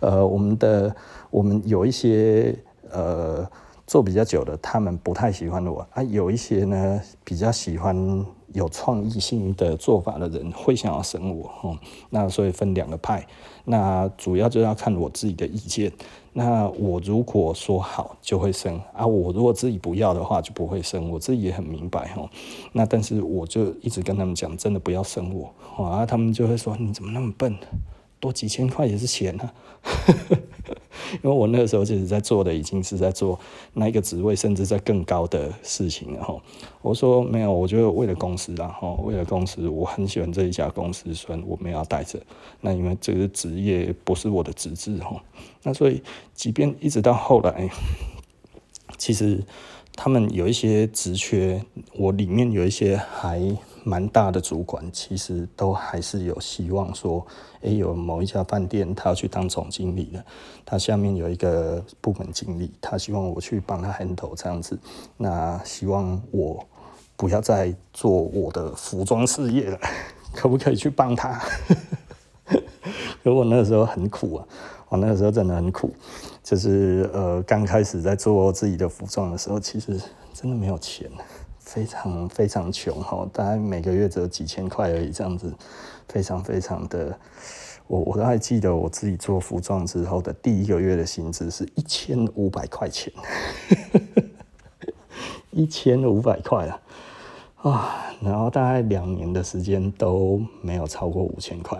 [0.00, 0.94] 呃，我们的
[1.28, 2.56] 我们有一些
[2.92, 3.48] 呃
[3.86, 8.24] 做比较久的，他们不太喜欢我啊，有一些呢比较喜欢。
[8.52, 11.78] 有创意性的做法的人会想要升我，哦，
[12.10, 13.26] 那所以分两个派，
[13.64, 15.90] 那主要就要看我自己的意见。
[16.34, 22.28] 那我如果说好就会升啊，我如果自己不要的话就不会升，我自己也很明白哈。
[22.72, 27.56] 那但是我就一直跟他们讲，真的不要升我啊，他们就会说你怎么那么笨，
[28.20, 29.54] 多几千块也是钱啊。
[31.22, 33.38] 因为我那个时候其实在做的已经是在做
[33.74, 36.40] 那一个职位，甚至在更高的事情，然后
[36.82, 42.20] 我说没有，我觉得为了公司，然后为了公司，我很喜欢这一家公司，虽然我没有要带着，
[42.60, 45.22] 那因为这个职业不是我的职志，哈，
[45.62, 46.02] 那所以
[46.34, 47.70] 即便一直到后来，
[48.98, 49.42] 其实
[49.94, 51.64] 他们有一些职缺，
[51.94, 53.56] 我里面有一些还。
[53.84, 57.26] 蛮大的主管其实都还是有希望说，
[57.62, 60.24] 诶，有某一家饭店他要去当总经理的，
[60.64, 64.78] 他下面有一个部门经理，他希望我去帮他 handle 这样子，
[65.16, 66.64] 那希望我
[67.16, 69.78] 不要再做我的服装事业了，
[70.34, 71.40] 可不可以去帮他？
[73.22, 74.46] 可我那时候很苦啊，
[74.88, 75.94] 我那个时候真的很苦，
[76.42, 80.00] 就是呃刚开始在做自己的服装的时候，其实
[80.34, 81.08] 真的没有钱，
[81.72, 85.50] 非常非常穷哈，大概每个月只有几千块而已，这样子，
[86.06, 87.18] 非常非常的，
[87.86, 93.10] 我我都还记得我自己做服装之后的第一个月的薪资是一千五百块钱，
[95.50, 96.80] 一千五百块啊。
[97.62, 101.78] 啊，然后大概两年的时间都没有超过五千块，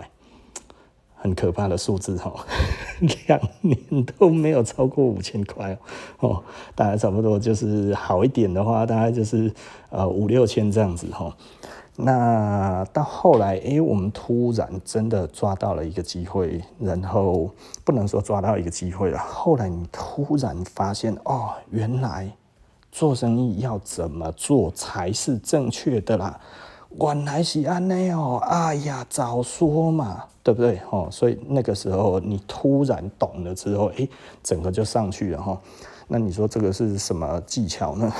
[1.23, 2.45] 很可怕的数字哈，
[3.27, 3.77] 两年
[4.17, 5.77] 都没有超过五千块
[6.19, 6.43] 哦，
[6.75, 9.49] 大概差不多就是好一点的话，大概就是
[9.89, 11.33] 呃五六千这样子哈。
[11.95, 17.49] 那到后来，哎，我们突然真的抓到了一个机会，然后
[17.85, 22.33] 不能说抓到一个机会了，后来你突然发现哦，原来。
[22.95, 26.39] 做生意要怎么做才是正确的啦？
[26.99, 30.79] 原来是安内哦，哎呀，早说嘛，对不对？
[30.91, 34.07] 哦，所以那个时候你突然懂了之后，哎，
[34.43, 35.59] 整个就上去了哈。
[36.07, 38.11] 那你说这个是什么技巧呢？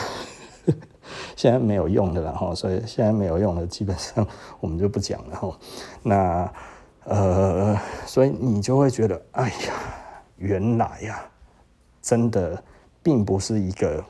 [1.35, 4.25] 现在没有用的了哈，所以现在没有用的，基本上
[4.59, 5.59] 我们就不讲了哈。
[6.01, 6.53] 那
[7.05, 9.73] 呃，所以你就会觉得，哎呀，
[10.37, 11.23] 原来呀，
[12.01, 12.63] 真的
[13.03, 14.03] 并不是一个。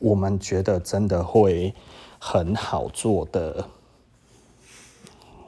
[0.00, 1.74] 我们觉得真的会
[2.26, 3.68] 很好做的，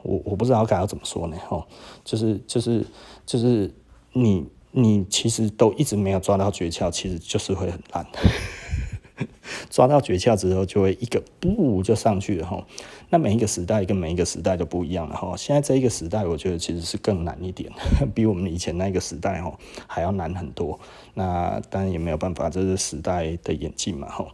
[0.03, 1.35] 我我不知道该要怎么说呢？
[1.47, 1.65] 吼，
[2.05, 2.85] 就是就是
[3.25, 3.73] 就是
[4.13, 8.05] 你你其实都一直没有抓到诀窍，其实就是会很烂。
[9.71, 12.63] 抓到诀窍之后，就会一个不就上去了哈。
[13.09, 15.35] 那每一个时代跟每一个时代都不一样了哈。
[15.35, 17.71] 现在这一个时代，我觉得其实是更难一点，
[18.13, 19.57] 比我们以前那个时代哈
[19.87, 20.79] 还要难很多。
[21.15, 24.27] 那当然也没有办法，这是时代的演进嘛哈。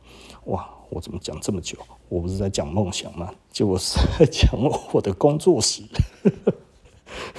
[0.48, 1.78] 哇，我怎么讲这么久？
[2.14, 3.30] 我不是在讲梦想吗？
[3.52, 4.52] 就我是在讲
[4.92, 5.84] 我的工作室。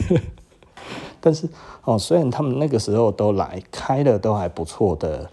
[1.20, 1.49] 但是
[1.85, 5.31] 哦，虽然他们那个时候都来开的都还不错的。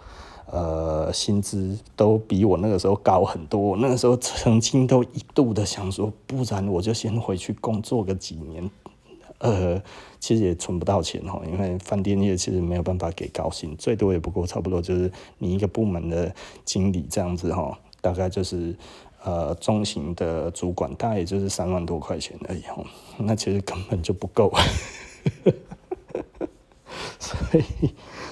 [0.54, 3.58] 呃，薪资都比我那个时候高很多。
[3.58, 8.70] 我那个时候曾经都一度的想说，不然我就先回去工作个几年。
[9.38, 9.82] 呃，
[10.20, 16.36] 其实也存不到钱哈，因为饭店业其实没有办法给高薪，最多也不过差不多就是你一个部门的
[16.66, 18.76] 经理这样子哈，大概就是
[19.24, 22.84] 呃中型的主管，大概也就是三万多块钱而已哈，
[23.17, 24.51] 那其实根本就不够。
[27.19, 27.63] 所以，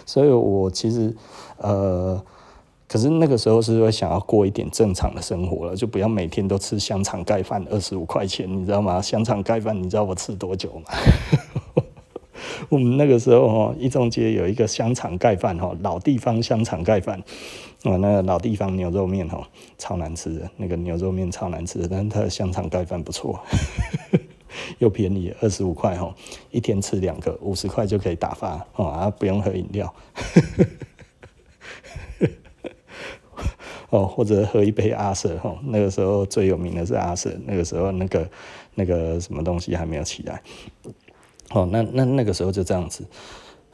[0.05, 1.15] 所以我其实。
[1.61, 2.23] 呃，
[2.87, 9.01] 可是那个时候是会想要过一点正常的生活了，就不要每天都吃香肠盖饭二十五块钱，你知道吗？
[9.01, 10.85] 香肠盖饭，你知道我吃多久吗？
[12.69, 17.21] 我们那个时候哦，一中街有一个香肠盖饭哦，老地方香肠盖饭，
[17.83, 19.45] 哦，那个老地方牛肉面哦，
[19.77, 23.39] 超难吃的，那个牛肉面超难吃的，但是它的香肠盖饭不错，
[24.79, 26.13] 又便宜，二十五块哦，
[26.51, 29.93] 一天吃两个，五十块就可以打发哦，啊，不用喝饮料。
[33.91, 38.29] 哦，或者喝一杯阿瑟哈，那个时候最有名的是阿舍，那个时候那个
[38.75, 40.43] 那个什么东西还没有起来，
[41.51, 43.03] 哦，那那那个时候就这样子，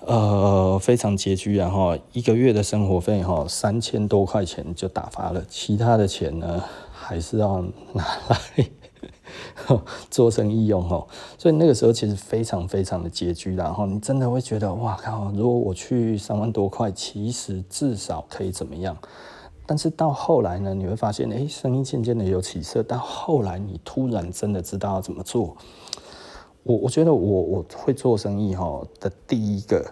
[0.07, 8.69] 呃，非常拮据，然后一个月的生活费哈三千多块钱就打发了，其他的钱呢还是要拿来
[10.11, 11.05] 做生意用哈，
[11.37, 18.95] 所以那个时候其实非常非常的拮据，然后你真的会觉得哇靠，如果我去三万多块，其实至少可以怎么样？
[19.65, 22.83] 但是到后来呢，你会发现，哎，生意渐渐的有起色。
[22.83, 25.57] 到后来，你突然真的知道要怎么做。
[26.65, 29.85] 我我觉得我我会做生意哈的第一个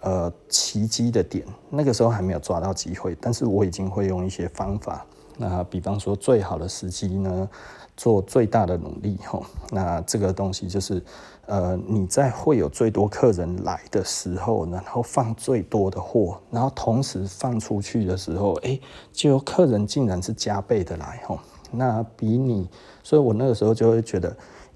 [0.00, 5.04] 呃奇迹的点，那个时候还没有抓到机会，但是我已经会用一些方法。
[5.38, 7.48] 那比方说，最好的时机呢，
[7.96, 9.40] 做最大的努力哈。
[9.72, 11.02] 那这个东西就是。
[11.46, 18.80] 呃，你在会有最多客人来的时候，然后放最多的货，然后同时放出去的时候，哎，
[19.12, 21.38] 就客人竟然是加倍的来吼，
[21.70, 22.66] 那比你，
[23.02, 24.34] 所以我那个时候就会觉得，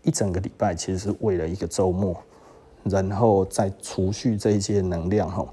[0.09, 2.17] 一整个礼拜其实是为了一个周末，
[2.85, 5.51] 然后再储蓄这一些能量吼。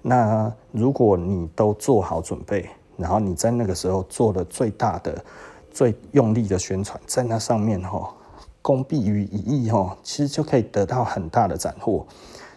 [0.00, 5.22] 那如果你都做好准备，然后你在那个时候做了最大的、
[5.70, 8.14] 最用力的宣传，在那上面吼。
[8.62, 12.06] 功必于一役哈，其实就可以得到很大的斩获。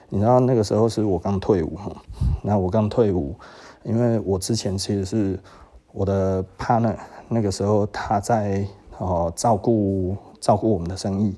[0.10, 1.91] 你知道那个时候是我刚退伍哈，
[2.41, 3.34] 那我刚退伍，
[3.84, 5.39] 因为我之前其实是
[5.94, 6.96] 我的 partner，
[7.30, 8.68] 那个时候他在
[8.98, 11.34] 哦照顾照顾我们的生意，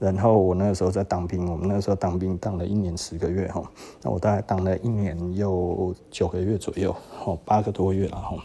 [0.00, 3.62] 然后我那个时候在当兵，我们那个时候当兵当了一年十个月哈，
[4.02, 6.92] 那我大概当了一年又九个月左右，
[7.24, 8.36] 哦八个多月了哈。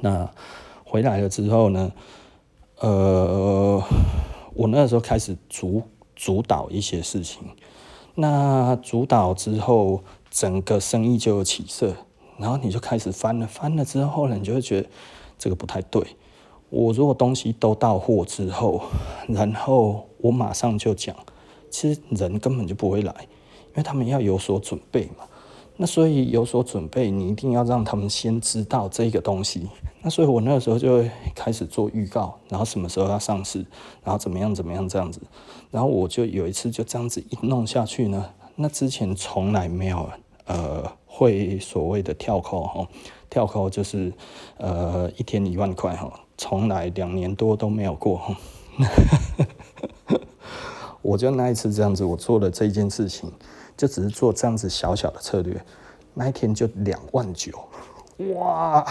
[0.00, 0.28] 那
[0.84, 1.92] 回来了之后呢，
[2.80, 3.80] 呃。
[4.54, 5.82] 我那时候开始主
[6.16, 7.44] 主导一些事情，
[8.16, 11.94] 那主导之后，整个生意就有起色，
[12.38, 14.88] 然后你就开始翻了，翻了之后呢，你就会觉得
[15.38, 16.02] 这个不太对。
[16.70, 18.82] 我如果东西都到货之后，
[19.28, 21.14] 然后我马上就讲，
[21.70, 23.14] 其实人根本就不会来，
[23.68, 25.24] 因为他们要有所准备嘛。
[25.80, 29.68] 那所以有所准备，你一定要让他们先知道这个东西。
[30.02, 33.64] 那所以我那个时候就会开始做预告，然后什么时候要上市，
[34.02, 35.20] 然后怎么样怎么样这样子。
[35.70, 40.08] 然后我就有一次就这样子一弄下去呢，那之前从来没有
[40.46, 42.88] 呃会所谓的跳扣哈，
[43.30, 44.12] 跳扣就是
[44.56, 48.36] 呃一天一万块哈，从来两年多都没有过哈。
[51.02, 53.30] 我就那一次这样子，我做了这件事情。
[53.76, 55.64] 就只是做这样子小小的策略，
[56.12, 57.52] 那一天就两万九，
[58.34, 58.84] 哇！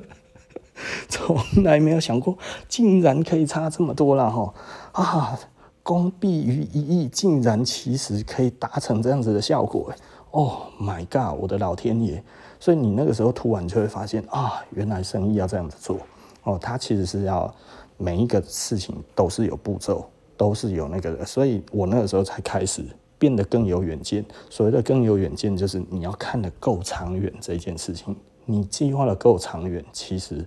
[1.06, 4.54] 从来没有想过，竟然可以差这么多了哈！
[4.92, 5.38] 啊，
[5.82, 9.92] 功必于一役，竟然其实可以达成这样子的效果，
[10.30, 11.38] 哦，Oh my god！
[11.38, 12.24] 我的老天爷！
[12.58, 15.98] 所以你那个时候突然就会发现啊，原来生意要这样子做
[16.44, 17.52] 哦，它其实是要
[17.98, 22.84] 每一个事情都是有步骤，都是有那个的，所以我那个时候才开始。
[23.16, 24.22] 变得更有远见。
[24.50, 28.14] 所谓的更有远见，就是你要看得够长远这件事情。
[28.44, 30.44] 你计划得够长远，其实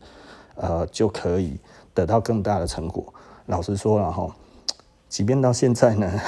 [0.54, 1.58] 呃就可以
[1.96, 3.12] 得到更大的成果。
[3.48, 4.36] 老实说了哈，
[5.10, 6.20] 即便到现在呢，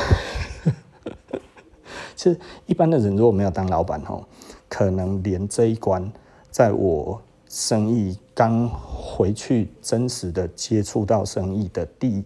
[2.16, 4.20] 其实一般的人如果没有当老板哈，
[4.68, 6.12] 可能连这一关，
[6.50, 12.24] 在我生意刚回去真实的接触到生意的第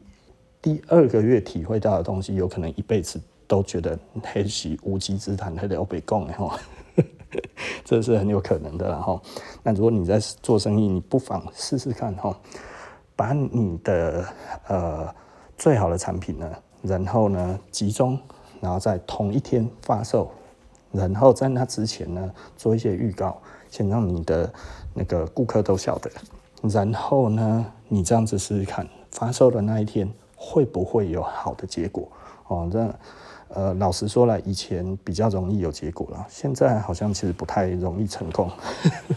[0.61, 3.19] 第二个月体会到的东西，有可能一辈子。
[3.45, 6.57] 都觉得黑是无稽之谈，还得要被供哈，
[7.85, 9.21] 这是很有可能的哈。
[9.61, 12.35] 那如果你在做生意，你不妨试试看哈，
[13.15, 14.25] 把你的
[14.69, 15.13] 呃
[15.55, 16.49] 最好的产品呢，
[16.81, 18.17] 然后呢集中，
[18.59, 20.31] 然后在同一天发售，
[20.91, 23.39] 然后在那之前呢做一些预告，
[23.73, 24.53] 先让你的
[24.93, 26.11] 那个顾客都晓得，
[26.61, 32.07] 然后呢你这样子试试看，发售的那一天会不会有好的结果
[32.49, 32.69] 哦？
[32.71, 32.95] 这。
[33.55, 38.49] 呃，老实说了，以前比较容易有结果了，现在好像其实不太容易成功，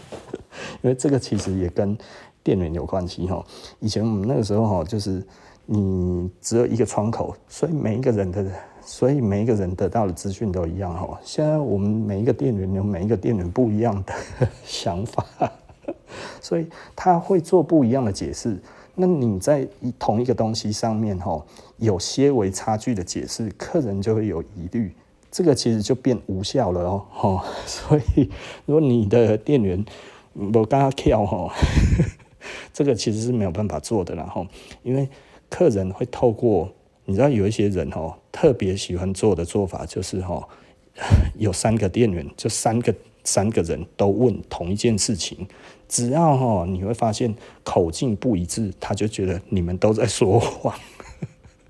[0.83, 1.97] 因为这个其实也跟
[2.43, 3.43] 店员有关系哈。
[3.79, 5.25] 以前我们那个时候哈，就是
[5.65, 8.45] 你只有一个窗口，所以每一个人的，
[8.87, 11.17] 所以每一个人得到的资讯都一样哦。
[11.21, 14.13] 现在我们每一个店员有每一个店员不一样的
[14.63, 15.25] 想法，
[16.39, 16.65] 所以
[16.95, 18.57] 他会做不一样的解释。
[18.95, 19.67] 那你在
[19.99, 24.95] 同一个东西上面哈，有些微差距的解释，客人就会有疑虑，
[25.29, 27.43] 这个其实就变无效了哦。
[27.65, 28.31] 所以
[28.65, 29.85] 如果你的店员
[30.33, 31.53] 不跟他跳哈，
[32.71, 34.15] 这个其实是没有办法做的。
[34.15, 34.47] 然后，
[34.81, 35.09] 因为
[35.49, 36.69] 客人会透过，
[37.03, 40.47] 你知道有一些人哦，特别喜欢做的做法就是哈，
[41.39, 45.47] 有三个店员，就三个三个人都问同一件事情。
[45.89, 47.33] 只要哈，你会发现
[47.63, 50.71] 口径不一致，他就觉得你们都在说谎。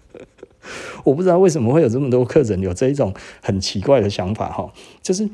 [1.05, 5.29] 我不知道为什么会有这么多客人有这一种很奇怪的想法哈，就是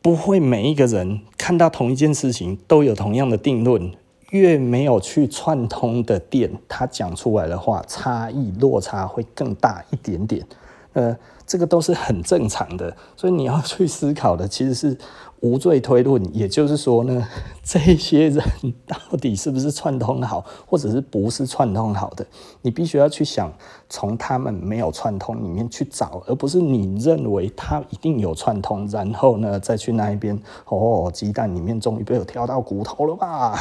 [0.00, 3.90] 不会每一个人看到同一件事情都有同样的定论。
[4.30, 10.44] 越没有去串通的店，他讲出来的话差异落差会更大一点点。
[10.92, 11.16] 呃，
[11.46, 14.96] 这个都是很正常的，所以你要去思考的其实是。
[15.40, 17.26] 无罪推论，也就是说呢，
[17.64, 18.44] 这些人
[18.86, 22.26] 到底是不是串通好，或者是不是串通好的？
[22.62, 23.50] 你必须要去想，
[23.88, 33.58] 从他们没有串通里面去找，而不是你认为他一定有串通，然后呢再去那一边哦，鸡蛋里面终于被我挑到骨头了吧？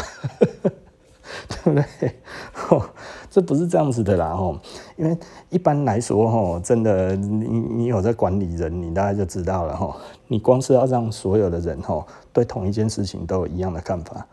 [1.48, 2.16] 对不对？
[2.70, 2.90] 哦，
[3.30, 4.60] 这不是这样子的啦，吼，
[4.98, 5.18] 因为
[5.50, 9.96] 一般来说，吼，真的，你你有在管理人，你大概就知道了，吼，
[10.28, 14.26] 你光是要让所有的人，吼，对同一件事情都有一样的看法，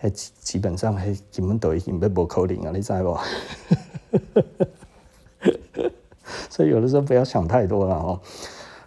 [0.00, 3.18] 哎，基本上，哎，根本都已经被不可能啊，你知不？
[6.50, 8.20] 所以有的时候不要想太多了，哦，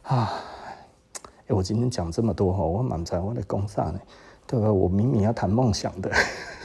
[0.03, 0.33] 啊，
[1.47, 3.99] 哎，我今天讲这么多，吼，我蛮在我的工上呢。
[4.51, 4.73] 对吧？
[4.73, 6.09] 我明明要谈梦想的，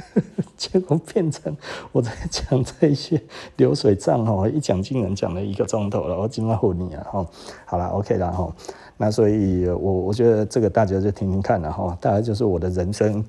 [0.57, 1.55] 结果变成
[1.93, 3.23] 我在讲这些
[3.57, 7.07] 流水账哦，一讲竟然讲了一个钟头了，我今晚唬你啊！
[7.13, 7.27] 哈，
[7.67, 8.51] 好了，OK 了哈。
[8.97, 13.23] 那所以我我觉得这个大家就听听看了哈，大概就是我的人生，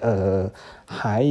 [0.00, 0.50] 呃，
[0.84, 1.24] 还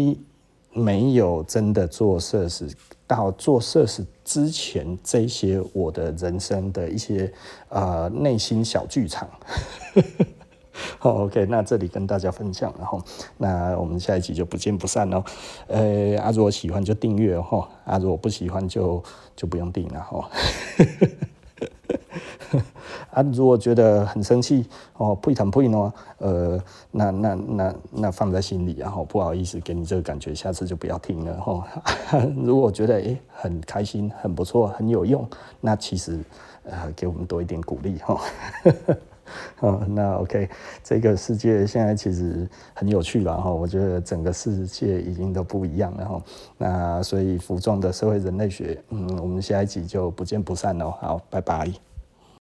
[0.71, 2.69] 没有真的做设施，
[3.05, 7.29] 到做设施之前，这些我的人生的一些
[7.67, 9.27] 呃内心小剧场。
[9.95, 10.25] 呵呵
[10.99, 13.01] 好，OK，那这里跟大家分享，然后
[13.37, 15.23] 那我们下一集就不见不散喽。
[15.67, 19.03] 呃，啊，如果喜欢就订阅哦，啊，如果不喜欢就
[19.35, 20.29] 就不用订了哈。
[23.11, 24.65] 啊，如果觉得很生气
[24.97, 26.61] 哦，不疼不呢，呃，
[26.91, 31.67] 那那那那放在心里，然后不好意思给你这个感觉，下次就不要听了哈。
[32.37, 35.27] 如果觉得诶很开心，很不错，很有用，
[35.59, 36.19] 那其实
[36.63, 38.13] 呃给我们多一点鼓励哈。
[38.13, 38.19] 哦，
[39.89, 40.49] 那 OK，
[40.83, 43.51] 这个世界现在其实很有趣了哈。
[43.51, 46.21] 我觉得整个世界已经都不一样了哈。
[46.57, 50.91] 那所以服装的社会人类学，嗯，我们下一集就不见不散喽。
[50.99, 51.88] 好，拜拜。